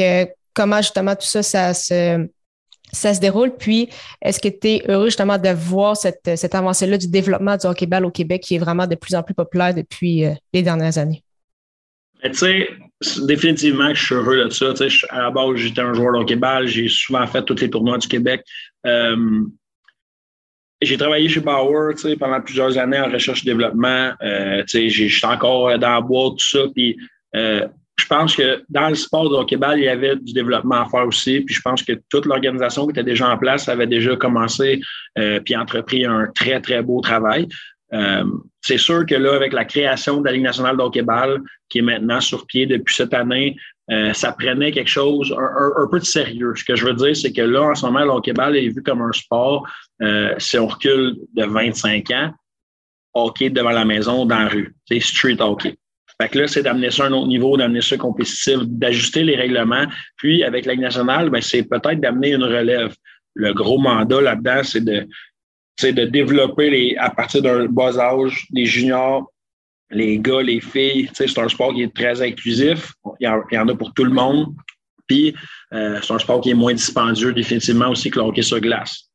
comment 0.54 0.78
justement 0.78 1.16
tout 1.16 1.26
ça, 1.26 1.42
ça 1.42 1.74
se 1.74 2.28
ça 2.92 3.14
se 3.14 3.20
déroule? 3.20 3.56
Puis, 3.56 3.90
est-ce 4.22 4.40
que 4.40 4.48
tu 4.48 4.68
es 4.68 4.84
heureux 4.88 5.08
justement 5.08 5.38
de 5.38 5.50
voir 5.50 5.98
cette, 5.98 6.36
cette 6.36 6.56
avancée-là 6.56 6.98
du 6.98 7.08
développement 7.08 7.58
du 7.58 7.66
hockey-ball 7.66 8.06
au 8.06 8.12
Québec 8.12 8.44
qui 8.44 8.56
est 8.56 8.60
vraiment 8.60 8.88
de 8.88 8.96
plus 8.96 9.16
en 9.16 9.24
plus 9.24 9.34
populaire 9.34 9.74
depuis 9.74 10.26
euh, 10.26 10.34
les 10.54 10.62
dernières 10.62 10.98
années? 10.98 11.25
Tu 12.26 12.34
sais, 12.34 12.70
définitivement, 13.22 13.94
je 13.94 14.04
suis 14.04 14.16
heureux 14.16 14.44
de 14.46 14.50
ça. 14.50 14.74
Tu 14.74 14.90
sais, 14.90 15.08
à 15.10 15.24
la 15.24 15.32
base, 15.32 15.56
j'étais 15.58 15.82
un 15.82 15.94
joueur 15.94 16.14
de 16.14 16.20
hockey-ball. 16.20 16.68
J'ai 16.68 16.88
souvent 16.88 17.26
fait 17.28 17.44
tous 17.44 17.60
les 17.62 17.70
tournois 17.70 17.98
du 17.98 18.08
Québec. 18.08 18.44
Euh, 18.86 19.44
j'ai 20.82 20.98
travaillé 20.98 21.30
chez 21.30 21.40
Bauer 21.40 21.94
pendant 22.20 22.42
plusieurs 22.42 22.78
années 22.78 23.00
en 23.00 23.10
recherche 23.10 23.44
et 23.44 23.46
développement. 23.46 24.12
Euh, 24.22 24.64
tu 24.68 24.90
sais, 24.90 25.26
encore 25.26 25.78
dans 25.78 25.90
la 25.90 26.02
boîte, 26.02 26.38
tout 26.38 26.46
ça. 26.46 26.66
Puis, 26.74 26.98
euh, 27.36 27.68
je 27.98 28.06
pense 28.08 28.36
que 28.36 28.64
dans 28.70 28.90
le 28.90 28.96
sport 28.96 29.30
de 29.30 29.36
hockey-ball, 29.36 29.80
il 29.80 29.86
y 29.86 29.90
avait 29.90 30.16
du 30.18 30.34
développement 30.34 30.82
à 30.82 30.86
faire 30.90 31.08
aussi. 31.08 31.42
Puis 31.42 31.56
je 31.56 31.62
pense 31.62 31.82
que 31.82 31.94
toute 32.10 32.26
l'organisation 32.26 32.86
qui 32.86 32.92
était 32.92 33.04
déjà 33.04 33.30
en 33.30 33.38
place 33.38 33.70
avait 33.70 33.88
déjà 33.88 34.16
commencé 34.16 34.82
euh, 35.18 35.40
puis 35.40 35.56
entrepris 35.56 36.06
un 36.06 36.28
très, 36.36 36.60
très 36.60 36.82
beau 36.82 37.00
travail. 37.02 37.48
Euh, 37.94 38.24
c'est 38.62 38.78
sûr 38.78 39.06
que 39.06 39.16
là, 39.16 39.36
avec 39.36 39.54
la 39.54 39.66
création 39.66 40.20
de 40.20 40.26
la 40.26 40.32
Ligue 40.32 40.44
nationale 40.44 40.78
de 40.78 40.82
hockey-ball, 40.82 41.42
qui 41.70 41.80
est 41.80 41.84
maintenant 41.84 42.20
sur 42.20 42.46
pied 42.48 42.66
depuis 42.66 42.96
cette 42.96 43.14
année, 43.14 43.56
euh, 43.92 44.12
ça 44.14 44.32
prenait 44.32 44.72
quelque 44.72 44.90
chose, 44.90 45.34
un, 45.38 45.88
peu 45.88 46.00
de 46.00 46.06
sérieux. 46.06 46.54
Ce 46.56 46.64
que 46.64 46.76
je 46.76 46.86
veux 46.86 46.94
dire, 46.94 47.16
c'est 47.16 47.32
que 47.32 47.42
là, 47.42 47.62
en 47.62 47.76
ce 47.76 47.86
moment, 47.86 48.04
le 48.04 48.10
hockey-ball 48.10 48.58
est 48.58 48.70
vu 48.70 48.82
comme 48.82 49.02
un 49.02 49.12
sport, 49.12 49.68
si 50.40 50.58
on 50.58 50.68
recule 50.68 51.16
de 51.34 51.46
25 51.46 52.10
ans, 52.12 52.34
hockey 53.14 53.50
devant 53.50 53.72
la 53.72 53.86
maison, 53.86 54.26
dans 54.26 54.40
la 54.40 54.50
rue. 54.50 54.76
C'est 54.88 55.00
street 55.00 55.38
hockey. 55.40 55.78
Fait 56.22 56.30
que 56.30 56.40
là, 56.40 56.48
c'est 56.48 56.64
d'amener 56.64 56.92
ça 56.92 57.06
à 57.06 57.08
un 57.08 57.12
autre 57.12 57.28
niveau, 57.28 57.58
d'amener 57.58 57.82
ça 57.82 57.98
compétitif, 57.98 58.60
d'ajuster 58.62 59.24
les 59.24 59.36
règlements. 59.36 59.86
Puis, 60.18 60.44
avec 60.44 60.66
la 60.66 60.74
Ligue 60.74 60.84
nationale, 60.84 61.30
ben, 61.30 61.42
c'est 61.42 61.64
peut-être 61.64 62.00
d'amener 62.00 62.34
une 62.34 62.44
relève. 62.44 62.96
Le 63.34 63.54
gros 63.54 63.80
mandat 63.80 64.22
là-dedans, 64.22 64.64
c'est 64.64 64.84
de, 64.84 65.08
de 65.82 66.06
développer 66.06 66.70
les, 66.70 66.96
à 66.98 67.10
partir 67.10 67.42
d'un 67.42 67.66
bas 67.66 67.98
âge, 68.00 68.48
les 68.52 68.66
juniors, 68.66 69.32
les 69.90 70.20
gars, 70.20 70.42
les 70.42 70.62
filles. 70.62 71.10
C'est 71.14 71.38
un 71.38 71.50
sport 71.50 71.74
qui 71.74 71.84
est 71.84 71.94
très 71.94 72.22
inclusif. 72.22 72.94
Il 73.20 73.28
y 73.52 73.58
en, 73.58 73.68
a 73.68 73.76
pour 73.76 73.94
tout 73.94 74.04
le 74.04 74.12
monde. 74.12 74.56
Puis, 75.08 75.36
euh, 75.74 76.00
c'est 76.02 76.14
un 76.14 76.20
sport 76.20 76.42
qui 76.42 76.50
est 76.50 76.56
moins 76.56 76.74
dispendieux 76.74 77.34
définitivement 77.34 77.90
aussi 77.90 78.10
que 78.10 78.20
le 78.20 78.26
hockey 78.26 78.42
sur 78.42 78.60
glace. 78.60 79.10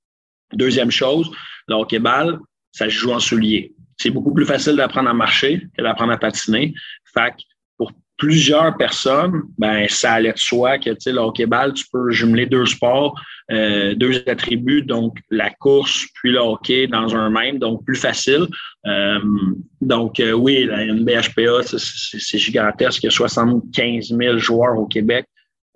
Deuxième 0.53 0.91
chose, 0.91 1.31
le 1.67 1.75
hockey-ball, 1.75 2.39
ça 2.73 2.85
se 2.85 2.91
joue 2.91 3.13
en 3.13 3.21
soulier 3.21 3.75
c'est 4.01 4.11
beaucoup 4.11 4.33
plus 4.33 4.47
facile 4.47 4.77
d'apprendre 4.77 5.11
à 5.11 5.15
marcher 5.15 5.67
que 5.77 5.83
d'apprendre 5.83 6.13
à 6.13 6.17
patiner. 6.17 6.73
Fait 7.13 7.33
que 7.33 7.43
plusieurs 8.21 8.77
personnes, 8.77 9.43
ben 9.59 9.87
ça 9.89 10.13
allait 10.13 10.35
de 10.35 10.39
soi 10.39 10.79
que 10.79 10.91
le 10.91 11.19
hockey-ball, 11.19 11.73
tu 11.73 11.87
peux 11.91 12.11
jumeler 12.11 12.45
deux 12.45 12.67
sports, 12.67 13.19
euh, 13.51 13.95
deux 13.95 14.23
attributs, 14.27 14.83
donc 14.83 15.17
la 15.31 15.49
course 15.49 16.07
puis 16.15 16.31
le 16.31 16.39
hockey 16.39 16.87
dans 16.87 17.17
un 17.17 17.31
même, 17.31 17.59
donc 17.59 17.83
plus 17.85 17.97
facile. 17.97 18.47
Euh, 18.87 19.19
donc 19.81 20.21
euh, 20.21 20.33
oui, 20.33 20.67
la 20.67 20.85
NBHPA, 20.85 21.63
c'est 21.65 22.39
gigantesque. 22.39 23.03
Il 23.03 23.07
y 23.07 23.09
a 23.09 23.11
75 23.11 24.15
000 24.15 24.39
joueurs 24.39 24.79
au 24.79 24.87
Québec 24.87 25.25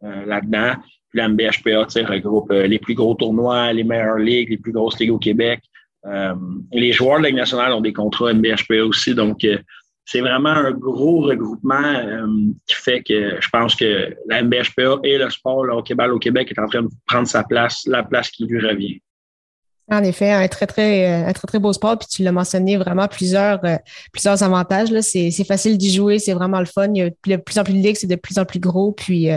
là-dedans. 0.03 0.75
Puis 1.09 1.19
la 1.19 1.29
NBHPA 1.29 1.87
regroupe 2.13 2.53
les 2.53 2.79
plus 2.79 2.95
gros 2.95 3.15
tournois, 3.15 3.73
les 3.73 3.85
meilleures 3.85 4.19
ligues, 4.19 4.51
les 4.51 4.59
plus 4.59 4.73
grosses 4.73 5.01
ligues 5.01 5.13
au 5.13 5.19
Québec. 5.19 5.61
Euh, 6.07 6.35
les 6.73 6.93
joueurs 6.93 7.19
de 7.19 7.23
la 7.23 7.29
Ligue 7.31 7.39
nationale 7.39 7.73
ont 7.73 7.81
des 7.81 7.93
contrats 7.93 8.33
NBHPA 8.33 8.85
aussi, 8.85 9.15
donc 9.15 9.45
euh, 9.45 9.59
c'est 10.04 10.20
vraiment 10.20 10.50
un 10.50 10.70
gros 10.73 11.23
regroupement 11.23 11.82
euh, 11.82 12.26
qui 12.66 12.75
fait 12.75 13.02
que 13.02 13.40
je 13.40 13.49
pense 13.49 13.75
que 13.75 14.14
la 14.28 14.42
NBHPA 14.42 14.99
et 15.02 15.18
le 15.18 15.30
sport, 15.30 15.64
le 15.64 15.73
hockey-ball 15.73 16.12
au 16.12 16.18
Québec 16.18 16.52
est 16.54 16.61
en 16.61 16.68
train 16.68 16.82
de 16.82 16.90
prendre 17.06 17.26
sa 17.26 17.42
place, 17.42 17.87
la 17.87 18.02
place 18.02 18.30
qui 18.30 18.44
lui 18.44 18.61
revient. 18.61 19.00
En 19.90 20.02
effet, 20.02 20.30
un 20.30 20.49
très, 20.49 20.66
très, 20.66 21.06
un 21.06 21.32
très, 21.34 21.46
très 21.46 21.58
beau 21.58 21.70
sport. 21.75 21.99
Puis 21.99 22.08
tu 22.08 22.23
l'as 22.23 22.32
mentionné 22.32 22.78
vraiment 22.78 23.06
plusieurs, 23.06 23.61
plusieurs 24.12 24.42
avantages. 24.42 24.88
C'est, 25.00 25.30
facile 25.44 25.76
d'y 25.76 25.92
jouer, 25.92 26.18
c'est 26.18 26.32
vraiment 26.32 26.58
le 26.58 26.64
fun. 26.64 26.88
Il 26.94 26.96
y 26.96 27.02
a 27.02 27.11
de 27.11 27.37
plus 27.37 27.58
en 27.58 27.64
plus 27.64 27.75
de 27.75 27.78
ligues, 27.78 27.96
c'est 27.96 28.06
de 28.06 28.16
plus 28.16 28.38
en 28.38 28.46
plus 28.46 28.61
gros. 28.61 28.92
Puis, 28.92 29.28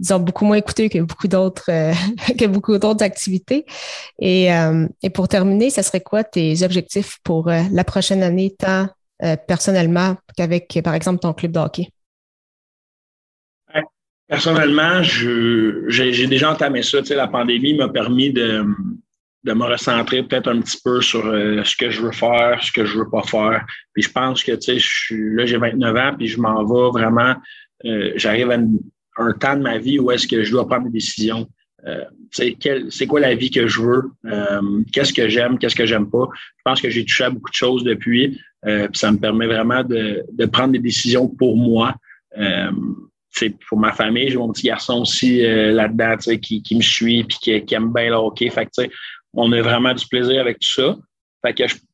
disons, 0.00 0.18
beaucoup 0.18 0.46
moins 0.46 0.56
écouté 0.56 0.88
que 0.88 0.98
beaucoup 0.98 1.28
d'autres, 1.28 1.70
que 2.36 2.46
beaucoup 2.46 2.76
d'autres 2.76 3.04
activités. 3.04 3.66
Et, 4.18 4.48
et 5.04 5.10
pour 5.10 5.28
terminer, 5.28 5.70
ça 5.70 5.84
serait 5.84 6.00
quoi 6.00 6.24
tes 6.24 6.64
objectifs 6.64 7.20
pour 7.22 7.46
la 7.48 7.84
prochaine 7.84 8.24
année, 8.24 8.52
tant 8.58 8.88
personnellement 9.46 10.16
qu'avec, 10.36 10.78
par 10.82 10.94
exemple, 10.94 11.20
ton 11.20 11.32
club 11.32 11.52
de 11.52 11.58
hockey? 11.58 11.88
Personnellement, 14.28 15.02
j'ai 15.02 16.26
déjà 16.26 16.52
entamé 16.52 16.82
ça. 16.82 17.00
Tu 17.00 17.08
sais, 17.08 17.14
la 17.14 17.28
pandémie 17.28 17.74
m'a 17.74 17.88
permis 17.88 18.32
de, 18.32 18.64
de 19.44 19.52
me 19.52 19.64
recentrer 19.64 20.22
peut-être 20.22 20.48
un 20.50 20.60
petit 20.60 20.78
peu 20.82 21.00
sur 21.02 21.26
euh, 21.26 21.62
ce 21.64 21.76
que 21.76 21.90
je 21.90 22.00
veux 22.00 22.12
faire, 22.12 22.62
ce 22.62 22.72
que 22.72 22.84
je 22.84 22.98
veux 22.98 23.10
pas 23.10 23.22
faire. 23.22 23.64
Puis 23.92 24.02
je 24.02 24.10
pense 24.10 24.42
que, 24.42 24.52
tu 24.52 24.80
sais, 24.80 25.14
là, 25.14 25.44
j'ai 25.44 25.58
29 25.58 25.96
ans, 25.96 26.14
puis 26.16 26.26
je 26.26 26.40
m'en 26.40 26.64
vais 26.64 26.98
vraiment, 26.98 27.34
euh, 27.84 28.12
j'arrive 28.16 28.50
à 28.50 28.58
un 29.18 29.32
temps 29.34 29.56
de 29.56 29.62
ma 29.62 29.78
vie 29.78 29.98
où 29.98 30.10
est-ce 30.10 30.26
que 30.26 30.42
je 30.42 30.50
dois 30.50 30.66
prendre 30.66 30.86
des 30.86 30.92
décisions. 30.92 31.46
Euh, 31.86 32.04
c'est 32.30 33.06
quoi 33.06 33.20
la 33.20 33.34
vie 33.34 33.50
que 33.50 33.66
je 33.66 33.82
veux, 33.82 34.10
euh, 34.24 34.82
qu'est-ce 34.92 35.12
que 35.12 35.28
j'aime, 35.28 35.58
qu'est-ce 35.58 35.76
que 35.76 35.86
j'aime 35.86 36.10
pas? 36.10 36.28
Je 36.34 36.62
pense 36.64 36.80
que 36.80 36.88
j'ai 36.88 37.04
touché 37.04 37.24
à 37.24 37.30
beaucoup 37.30 37.50
de 37.50 37.54
choses 37.54 37.84
depuis, 37.84 38.40
puis 38.64 38.98
ça 38.98 39.12
me 39.12 39.18
permet 39.18 39.46
vraiment 39.46 39.82
de, 39.84 40.24
de 40.32 40.46
prendre 40.46 40.72
des 40.72 40.78
décisions 40.78 41.28
pour 41.28 41.56
moi. 41.56 41.94
c'est 43.30 43.54
pour 43.68 43.78
ma 43.78 43.92
famille, 43.92 44.30
j'ai 44.30 44.38
mon 44.38 44.52
petit 44.52 44.66
garçon 44.66 45.02
aussi 45.02 45.42
là-dedans, 45.42 46.16
qui, 46.40 46.62
qui 46.62 46.76
me 46.76 46.82
suit 46.82 47.24
puis 47.24 47.62
qui, 47.66 47.74
aime 47.74 47.92
bien 47.92 48.10
le 48.10 48.16
hockey. 48.16 48.50
On 49.34 49.52
a 49.52 49.60
vraiment 49.60 49.92
du 49.92 50.06
plaisir 50.06 50.40
avec 50.40 50.58
tout 50.60 50.82
ça. 50.82 50.96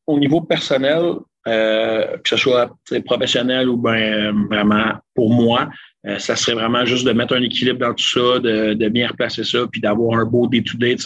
Au 0.07 0.19
niveau 0.19 0.43
personnel, 0.43 1.15
euh, 1.49 2.19
que 2.19 2.29
ce 2.29 2.37
soit 2.37 2.71
professionnel 3.07 3.71
ou 3.71 3.79
ben 3.79 4.47
vraiment 4.51 4.93
pour 5.15 5.33
moi, 5.33 5.71
euh, 6.07 6.19
ça 6.19 6.37
serait 6.37 6.53
vraiment 6.53 6.85
juste 6.85 7.07
de 7.07 7.13
mettre 7.13 7.35
un 7.35 7.43
équilibre 7.43 7.79
dans 7.79 7.95
tout 7.95 8.05
ça, 8.05 8.39
de, 8.39 8.89
bien 8.89 9.09
replacer 9.09 9.45
ça, 9.45 9.61
puis 9.71 9.81
d'avoir 9.81 10.19
un 10.19 10.27
beau 10.27 10.47
day-to-day. 10.47 10.97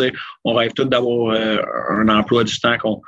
On 0.45 0.55
rêve 0.55 0.73
tous 0.75 0.87
d'avoir 0.87 1.35
euh, 1.35 1.59
un 1.91 2.09
emploi 2.09 2.43
du 2.43 2.59
temps 2.59 2.77
qu'on 2.79 3.01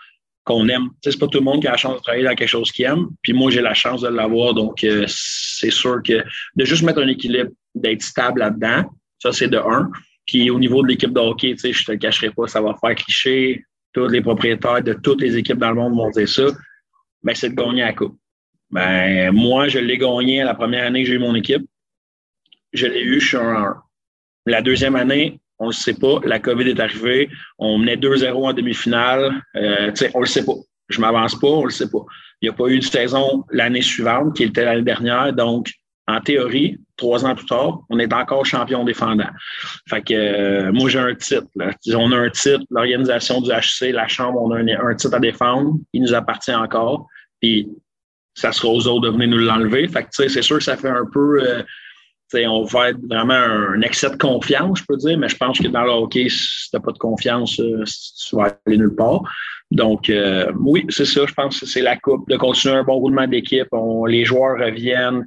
qu'on 0.46 0.68
aime. 0.68 0.90
C'est 1.02 1.18
pas 1.18 1.26
tout 1.26 1.38
le 1.38 1.44
monde 1.44 1.60
qui 1.60 1.66
a 1.66 1.72
la 1.72 1.76
chance 1.76 1.96
de 1.96 2.02
travailler 2.02 2.24
dans 2.24 2.34
quelque 2.34 2.48
chose 2.48 2.70
qu'il 2.70 2.84
aime. 2.84 3.08
Puis 3.20 3.32
moi, 3.32 3.50
j'ai 3.50 3.60
la 3.60 3.74
chance 3.74 4.00
de 4.00 4.08
l'avoir. 4.08 4.54
Donc, 4.54 4.86
c'est 5.08 5.70
sûr 5.70 6.00
que 6.02 6.24
de 6.54 6.64
juste 6.64 6.84
mettre 6.84 7.00
un 7.02 7.08
équilibre, 7.08 7.50
d'être 7.74 8.02
stable 8.02 8.38
là-dedans, 8.38 8.84
ça, 9.18 9.32
c'est 9.32 9.48
de 9.48 9.58
un. 9.58 9.90
Puis 10.24 10.48
au 10.50 10.58
niveau 10.58 10.82
de 10.82 10.88
l'équipe 10.88 11.12
de 11.12 11.18
hockey, 11.18 11.52
tu 11.54 11.58
sais, 11.58 11.72
je 11.72 11.84
te 11.84 11.92
le 11.92 11.98
cacherai 11.98 12.30
pas, 12.30 12.46
ça 12.46 12.60
va 12.60 12.76
faire 12.80 12.94
cliché. 12.94 13.64
Tous 13.92 14.06
les 14.06 14.20
propriétaires 14.20 14.82
de 14.82 14.92
toutes 14.92 15.20
les 15.20 15.36
équipes 15.36 15.58
dans 15.58 15.70
le 15.70 15.76
monde 15.76 15.96
vont 15.96 16.10
dire 16.10 16.28
ça. 16.28 16.46
Ben, 17.22 17.34
c'est 17.34 17.50
de 17.50 17.54
gagner 17.54 17.82
la 17.82 17.92
coupe. 17.92 18.16
Ben, 18.70 19.32
moi, 19.32 19.66
je 19.68 19.80
l'ai 19.80 19.98
gagné 19.98 20.44
la 20.44 20.54
première 20.54 20.86
année 20.86 21.02
que 21.02 21.08
j'ai 21.08 21.14
eu 21.14 21.18
mon 21.18 21.34
équipe. 21.34 21.66
Je 22.72 22.86
l'ai 22.86 23.02
eu, 23.02 23.20
je 23.20 23.26
suis 23.26 23.36
un 23.36 23.56
1. 23.56 23.82
La 24.46 24.62
deuxième 24.62 24.94
année, 24.94 25.40
on 25.58 25.66
le 25.66 25.72
sait 25.72 25.94
pas. 25.94 26.20
La 26.24 26.38
COVID 26.38 26.68
est 26.68 26.80
arrivée. 26.80 27.28
On 27.58 27.78
menait 27.78 27.96
2-0 27.96 28.48
en 28.48 28.52
demi-finale. 28.52 29.42
Euh, 29.56 29.90
on 30.14 30.20
le 30.20 30.26
sait 30.26 30.44
pas. 30.44 30.54
Je 30.88 31.00
m'avance 31.00 31.38
pas, 31.38 31.48
on 31.48 31.64
le 31.64 31.70
sait 31.70 31.90
pas. 31.90 32.04
Il 32.40 32.48
n'y 32.48 32.50
a 32.50 32.52
pas 32.52 32.68
eu 32.68 32.78
de 32.78 32.84
saison 32.84 33.44
l'année 33.50 33.82
suivante, 33.82 34.36
qui 34.36 34.44
était 34.44 34.64
l'année 34.64 34.82
dernière. 34.82 35.32
Donc, 35.32 35.70
en 36.06 36.20
théorie, 36.20 36.78
trois 36.96 37.24
ans 37.24 37.34
plus 37.34 37.46
tard, 37.46 37.80
on 37.90 37.98
est 37.98 38.12
encore 38.12 38.46
champion 38.46 38.84
défendant. 38.84 39.28
Fait 39.88 40.02
que 40.02 40.14
euh, 40.14 40.72
moi, 40.72 40.88
j'ai 40.88 41.00
un 41.00 41.14
titre. 41.14 41.46
On 41.94 42.12
a 42.12 42.16
un 42.16 42.30
titre, 42.30 42.62
l'organisation 42.70 43.40
du 43.40 43.50
HC, 43.50 43.92
la 43.92 44.06
Chambre, 44.06 44.40
on 44.40 44.52
a 44.52 44.58
un, 44.58 44.94
titre 44.94 45.14
à 45.14 45.20
défendre. 45.20 45.74
Il 45.92 46.02
nous 46.02 46.14
appartient 46.14 46.54
encore. 46.54 47.08
Puis 47.40 47.68
ça 48.34 48.52
sera 48.52 48.68
aux 48.68 48.86
autres 48.86 49.08
de 49.08 49.10
venir 49.10 49.28
nous 49.28 49.38
l'enlever. 49.38 49.88
Fait 49.88 50.04
que 50.04 50.28
c'est 50.28 50.42
sûr 50.42 50.58
que 50.58 50.64
ça 50.64 50.76
fait 50.76 50.88
un 50.88 51.06
peu. 51.12 51.42
Euh, 51.42 51.62
on 52.34 52.64
va 52.64 52.90
être 52.90 52.98
vraiment 53.08 53.34
un 53.34 53.80
excès 53.82 54.10
de 54.10 54.16
confiance, 54.16 54.80
je 54.80 54.84
peux 54.88 54.96
dire, 54.96 55.18
mais 55.18 55.28
je 55.28 55.36
pense 55.36 55.58
que 55.58 55.68
dans 55.68 55.84
le 55.84 55.90
hockey, 55.90 56.28
si 56.28 56.70
tu 56.70 56.76
n'as 56.76 56.80
pas 56.80 56.92
de 56.92 56.98
confiance, 56.98 57.60
euh, 57.60 57.84
tu 57.84 58.36
vas 58.36 58.58
aller 58.66 58.78
nulle 58.78 58.94
part. 58.94 59.22
Donc, 59.70 60.10
euh, 60.10 60.52
oui, 60.60 60.84
c'est 60.88 61.04
ça, 61.04 61.22
je 61.26 61.34
pense 61.34 61.60
que 61.60 61.66
c'est 61.66 61.82
la 61.82 61.96
coupe, 61.96 62.28
de 62.28 62.36
continuer 62.36 62.76
un 62.76 62.84
bon 62.84 62.94
roulement 62.94 63.26
d'équipe, 63.26 63.68
les 64.06 64.24
joueurs 64.24 64.58
reviennent, 64.58 65.24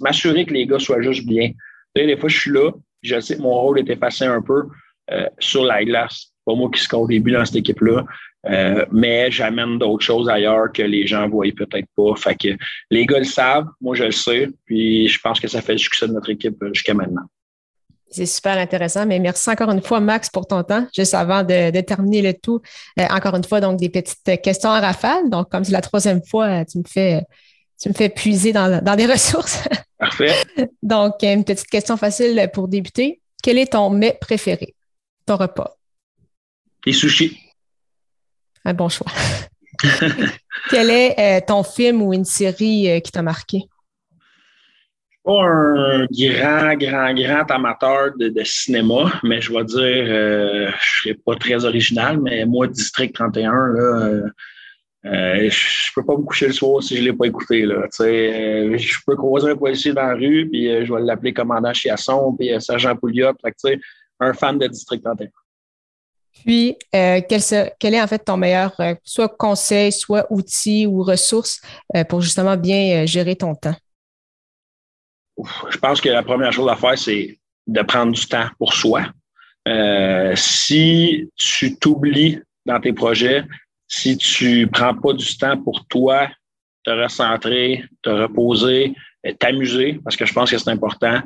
m'assurer 0.00 0.44
que 0.44 0.52
les 0.52 0.66
gars 0.66 0.78
soient 0.78 1.02
juste 1.02 1.26
bien. 1.26 1.50
des 1.94 2.16
fois, 2.16 2.28
je 2.28 2.38
suis 2.38 2.52
là, 2.52 2.70
je 3.02 3.18
sais 3.20 3.36
que 3.36 3.42
mon 3.42 3.54
rôle 3.54 3.78
est 3.78 3.88
effacé 3.88 4.24
un 4.24 4.42
peu 4.42 4.64
euh, 5.10 5.26
sur 5.38 5.64
la 5.64 5.84
glace. 5.84 6.32
Pas 6.44 6.54
moi 6.54 6.70
qui 6.72 6.80
score 6.80 7.02
au 7.02 7.06
début 7.06 7.32
dans 7.32 7.44
cette 7.44 7.56
équipe-là, 7.56 8.04
euh, 8.48 8.84
mais 8.90 9.30
j'amène 9.30 9.78
d'autres 9.78 10.04
choses 10.04 10.28
ailleurs 10.28 10.72
que 10.72 10.82
les 10.82 11.06
gens 11.06 11.26
ne 11.26 11.30
voient 11.30 11.46
peut-être 11.56 11.88
pas. 11.96 12.14
Fait 12.16 12.34
que 12.34 12.48
les 12.90 13.06
gars 13.06 13.18
le 13.18 13.24
savent, 13.24 13.66
moi 13.80 13.94
je 13.94 14.04
le 14.04 14.12
sais, 14.12 14.48
puis 14.64 15.08
je 15.08 15.20
pense 15.20 15.40
que 15.40 15.48
ça 15.48 15.60
fait 15.60 15.72
le 15.72 15.78
succès 15.78 16.08
de 16.08 16.12
notre 16.12 16.30
équipe 16.30 16.56
jusqu'à 16.72 16.94
maintenant. 16.94 17.24
C'est 18.10 18.26
super 18.26 18.56
intéressant, 18.56 19.04
mais 19.04 19.18
merci 19.18 19.50
encore 19.50 19.70
une 19.70 19.82
fois, 19.82 20.00
Max, 20.00 20.30
pour 20.30 20.46
ton 20.46 20.62
temps. 20.62 20.86
Juste 20.96 21.12
avant 21.12 21.42
de, 21.42 21.80
terminer 21.82 22.22
le 22.22 22.32
tout, 22.32 22.62
euh, 22.98 23.04
encore 23.10 23.34
une 23.34 23.44
fois, 23.44 23.60
donc 23.60 23.78
des 23.78 23.90
petites 23.90 24.40
questions 24.42 24.70
à 24.70 24.80
rafale. 24.80 25.28
Donc, 25.28 25.50
comme 25.50 25.64
c'est 25.64 25.72
la 25.72 25.82
troisième 25.82 26.22
fois, 26.24 26.64
tu 26.64 26.78
me 26.78 26.84
fais, 26.86 27.22
tu 27.78 27.90
me 27.90 27.94
fais 27.94 28.08
puiser 28.08 28.54
dans, 28.54 28.82
dans 28.82 28.96
des 28.96 29.04
ressources. 29.12 29.62
Parfait. 29.98 30.32
donc, 30.82 31.16
une 31.22 31.44
petite 31.44 31.68
question 31.68 31.98
facile 31.98 32.48
pour 32.54 32.68
débuter. 32.68 33.20
Quel 33.42 33.58
est 33.58 33.72
ton 33.72 33.90
mets 33.90 34.16
préféré, 34.18 34.74
ton 35.26 35.36
repas? 35.36 35.76
Les 36.86 36.94
sushis. 36.94 37.38
Un 38.68 38.74
bon 38.74 38.90
choix. 38.90 39.10
Quel 40.70 40.90
est 40.90 41.14
euh, 41.18 41.40
ton 41.46 41.62
film 41.62 42.02
ou 42.02 42.12
une 42.12 42.26
série 42.26 42.90
euh, 42.90 43.00
qui 43.00 43.10
t'a 43.10 43.22
marqué? 43.22 43.62
Pas 45.24 45.42
un 45.42 46.04
grand, 46.10 46.74
grand, 46.74 47.14
grand 47.14 47.50
amateur 47.50 48.10
de, 48.18 48.44
cinéma, 48.44 49.10
mais 49.22 49.40
je 49.40 49.54
vais 49.54 49.64
dire, 49.64 50.04
euh, 50.06 50.66
je 50.66 51.08
ne 51.08 51.14
serai 51.14 51.14
pas 51.14 51.34
très 51.36 51.64
original, 51.64 52.20
mais 52.20 52.44
moi, 52.44 52.66
District 52.66 53.14
31, 53.14 53.52
là, 53.52 54.20
euh, 55.06 55.48
je 55.48 55.92
peux 55.94 56.04
pas 56.04 56.18
me 56.18 56.24
coucher 56.24 56.48
le 56.48 56.52
soir 56.52 56.82
si 56.82 56.98
je 56.98 57.04
l'ai 57.04 57.14
pas 57.14 57.24
écouté. 57.24 57.64
Là. 57.64 57.86
Je 57.90 58.98
peux 59.06 59.16
croiser 59.16 59.50
un 59.50 59.56
policier 59.56 59.94
dans 59.94 60.08
la 60.08 60.14
rue, 60.14 60.46
puis 60.50 60.84
je 60.84 60.92
vais 60.92 61.00
l'appeler 61.00 61.32
commandant 61.32 61.72
Chiasson, 61.72 62.36
puis 62.38 62.50
sergent 62.60 62.94
Pouliot. 62.96 63.32
un 64.20 64.34
fan 64.34 64.58
de 64.58 64.66
District 64.66 65.02
31. 65.02 65.28
Puis, 66.44 66.76
quel, 66.92 67.42
quel, 67.78 67.94
est 67.94 68.02
en 68.02 68.06
fait 68.06 68.18
ton 68.18 68.36
meilleur, 68.36 68.74
soit 69.04 69.28
conseil, 69.28 69.92
soit 69.92 70.26
outil 70.30 70.86
ou 70.86 71.02
ressource 71.02 71.60
pour 72.08 72.20
justement 72.20 72.56
bien 72.56 73.06
gérer 73.06 73.36
ton 73.36 73.54
temps? 73.54 73.76
je 75.70 75.78
pense 75.78 76.00
que 76.00 76.08
la 76.08 76.24
première 76.24 76.52
chose 76.52 76.68
à 76.68 76.74
faire, 76.74 76.98
c'est 76.98 77.38
de 77.68 77.82
prendre 77.82 78.12
du 78.12 78.26
temps 78.26 78.48
pour 78.58 78.72
soi. 78.74 79.06
si 80.34 81.30
tu 81.36 81.78
t'oublies 81.78 82.40
dans 82.66 82.80
tes 82.80 82.92
projets, 82.92 83.44
si 83.88 84.16
tu 84.16 84.66
prends 84.66 84.94
pas 84.94 85.12
du 85.12 85.36
temps 85.36 85.56
pour 85.56 85.86
toi, 85.86 86.28
te 86.84 86.90
recentrer, 86.90 87.84
te 88.02 88.10
reposer, 88.10 88.94
t'amuser, 89.38 90.00
parce 90.04 90.16
que 90.16 90.26
je 90.26 90.32
pense 90.32 90.50
que 90.50 90.58
c'est 90.58 90.70
important. 90.70 91.20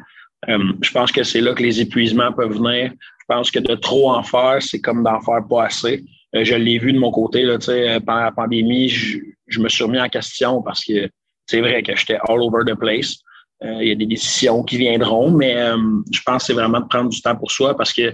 Euh, 0.48 0.72
je 0.80 0.90
pense 0.90 1.12
que 1.12 1.22
c'est 1.22 1.40
là 1.40 1.54
que 1.54 1.62
les 1.62 1.80
épuisements 1.80 2.32
peuvent 2.32 2.54
venir. 2.54 2.92
Pense 3.34 3.50
que 3.50 3.58
de 3.58 3.74
trop 3.74 4.10
en 4.10 4.22
faire, 4.22 4.58
c'est 4.60 4.80
comme 4.80 5.02
d'en 5.02 5.20
faire 5.20 5.46
pas 5.48 5.64
assez. 5.64 6.04
Euh, 6.34 6.44
je 6.44 6.54
l'ai 6.54 6.78
vu 6.78 6.92
de 6.92 6.98
mon 6.98 7.10
côté, 7.10 7.42
là, 7.42 7.56
euh, 7.68 8.00
pendant 8.00 8.20
la 8.20 8.32
pandémie, 8.32 8.88
je, 8.88 9.60
me 9.60 9.68
suis 9.68 9.84
remis 9.84 10.00
en 10.00 10.08
question 10.08 10.62
parce 10.62 10.84
que 10.84 11.08
c'est 11.46 11.60
vrai 11.60 11.82
que 11.82 11.94
j'étais 11.96 12.18
all 12.28 12.40
over 12.40 12.62
the 12.66 12.74
place. 12.74 13.18
Il 13.64 13.86
y 13.86 13.92
a 13.92 13.94
des 13.94 14.06
décisions 14.06 14.64
qui 14.64 14.76
viendront, 14.76 15.30
mais 15.30 15.54
je 15.54 16.20
pense 16.26 16.42
que 16.42 16.46
c'est 16.46 16.52
vraiment 16.52 16.80
de 16.80 16.86
prendre 16.86 17.10
du 17.10 17.20
temps 17.20 17.36
pour 17.36 17.52
soi 17.52 17.76
parce 17.76 17.92
que 17.92 18.12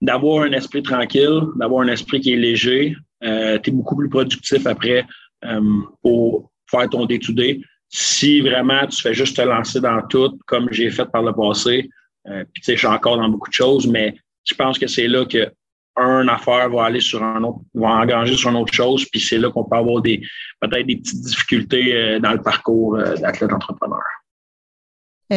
d'avoir 0.00 0.42
un 0.44 0.52
esprit 0.52 0.82
tranquille, 0.82 1.40
d'avoir 1.56 1.82
un 1.82 1.88
esprit 1.88 2.20
qui 2.20 2.32
est 2.32 2.36
léger, 2.36 2.96
euh, 3.22 3.58
tu 3.58 3.70
es 3.70 3.72
beaucoup 3.72 3.96
plus 3.96 4.08
productif 4.08 4.66
après 4.66 5.04
euh, 5.44 5.80
pour 6.02 6.50
faire 6.70 6.88
ton 6.88 7.04
day-to-day. 7.04 7.60
Si 7.88 8.40
vraiment 8.40 8.86
tu 8.86 9.02
fais 9.02 9.14
juste 9.14 9.36
te 9.36 9.42
lancer 9.42 9.80
dans 9.80 10.00
tout, 10.08 10.38
comme 10.46 10.68
j'ai 10.70 10.90
fait 10.90 11.06
par 11.06 11.22
le 11.22 11.32
passé, 11.32 11.90
euh, 12.28 12.44
puis 12.52 12.62
tu 12.62 12.66
sais, 12.66 12.72
je 12.74 12.78
suis 12.78 12.86
encore 12.86 13.16
dans 13.16 13.28
beaucoup 13.28 13.48
de 13.48 13.54
choses, 13.54 13.86
mais 13.86 14.14
je 14.50 14.54
pense 14.54 14.78
que 14.78 14.86
c'est 14.86 15.08
là 15.08 15.24
que 15.24 15.50
un 15.96 16.28
affaire 16.28 16.70
va 16.70 16.84
aller 16.84 17.00
sur 17.00 17.22
un 17.22 17.42
autre, 17.42 17.60
va 17.74 17.88
engager 17.88 18.36
sur 18.36 18.50
une 18.50 18.56
autre 18.56 18.72
chose, 18.72 19.06
puis 19.10 19.20
c'est 19.20 19.38
là 19.38 19.50
qu'on 19.50 19.64
peut 19.64 19.76
avoir 19.76 20.00
des 20.00 20.22
peut-être 20.60 20.86
des 20.86 20.96
petites 20.96 21.20
difficultés 21.20 22.18
dans 22.20 22.32
le 22.32 22.40
parcours 22.40 22.96
d'athlète 22.96 23.52
entrepreneur. 23.52 24.00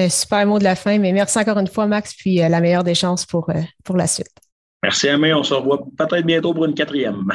super 0.09 0.45
mot 0.45 0.59
de 0.59 0.63
la 0.63 0.75
fin, 0.75 0.99
mais 0.99 1.11
merci 1.11 1.39
encore 1.39 1.57
une 1.57 1.67
fois, 1.67 1.87
Max, 1.87 2.13
puis 2.13 2.35
la 2.35 2.61
meilleure 2.61 2.83
des 2.83 2.95
chances 2.95 3.25
pour, 3.25 3.51
pour 3.83 3.97
la 3.97 4.07
suite. 4.07 4.31
Merci, 4.83 5.07
Aimé. 5.07 5.33
On 5.33 5.43
se 5.43 5.53
revoit 5.53 5.81
peut-être 5.97 6.25
bientôt 6.25 6.53
pour 6.53 6.65
une 6.65 6.73
quatrième. 6.73 7.31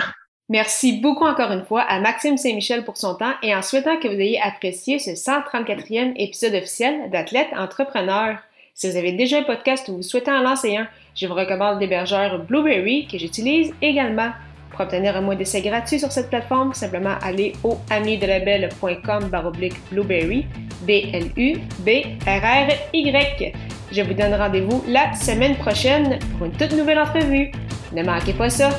Merci 0.51 1.01
beaucoup 1.01 1.25
encore 1.25 1.51
une 1.51 1.65
fois 1.65 1.83
à 1.83 1.99
Maxime 2.01 2.37
Saint-Michel 2.37 2.85
pour 2.85 2.97
son 2.97 3.15
temps 3.15 3.33
et 3.43 3.55
en 3.55 3.63
souhaitant 3.63 3.99
que 3.99 4.09
vous 4.09 4.21
ayez 4.21 4.41
apprécié 4.41 4.99
ce 4.99 5.11
134e 5.11 6.13
épisode 6.17 6.55
officiel 6.55 7.11
d'Athlète 7.11 7.49
Entrepreneur. 7.57 8.39
Si 8.75 8.91
vous 8.91 8.97
avez 8.97 9.13
déjà 9.13 9.39
un 9.39 9.43
podcast 9.43 9.89
ou 9.89 9.97
vous 9.97 10.03
souhaitez 10.03 10.31
en 10.31 10.41
lancer 10.41 10.77
un, 10.77 10.89
je 11.19 11.27
vous 11.27 11.35
recommande 11.35 11.81
l'hébergeur 11.81 12.39
Blueberry 12.45 13.09
que 13.11 13.19
j'utilise 13.19 13.75
également. 13.83 14.31
Pour 14.71 14.83
obtenir 14.83 15.17
un 15.17 15.21
mois 15.21 15.35
d'essai 15.35 15.61
gratuit 15.63 15.99
sur 15.99 16.13
cette 16.13 16.29
plateforme, 16.29 16.73
simplement 16.73 17.17
aller 17.21 17.55
au 17.65 17.77
amidelabel.com 17.91 19.25
baroblique 19.25 19.75
Blueberry, 19.91 20.47
B-L-U-B-R-R-Y. 20.83 21.53
Je 23.91 24.03
vous 24.03 24.15
donne 24.15 24.35
rendez-vous 24.35 24.85
la 24.87 25.13
semaine 25.15 25.57
prochaine 25.57 26.21
pour 26.37 26.47
une 26.47 26.53
toute 26.53 26.75
nouvelle 26.75 27.01
entrevue. 27.01 27.51
Ne 27.93 28.05
manquez 28.05 28.35
pas 28.35 28.51
ça! 28.51 28.71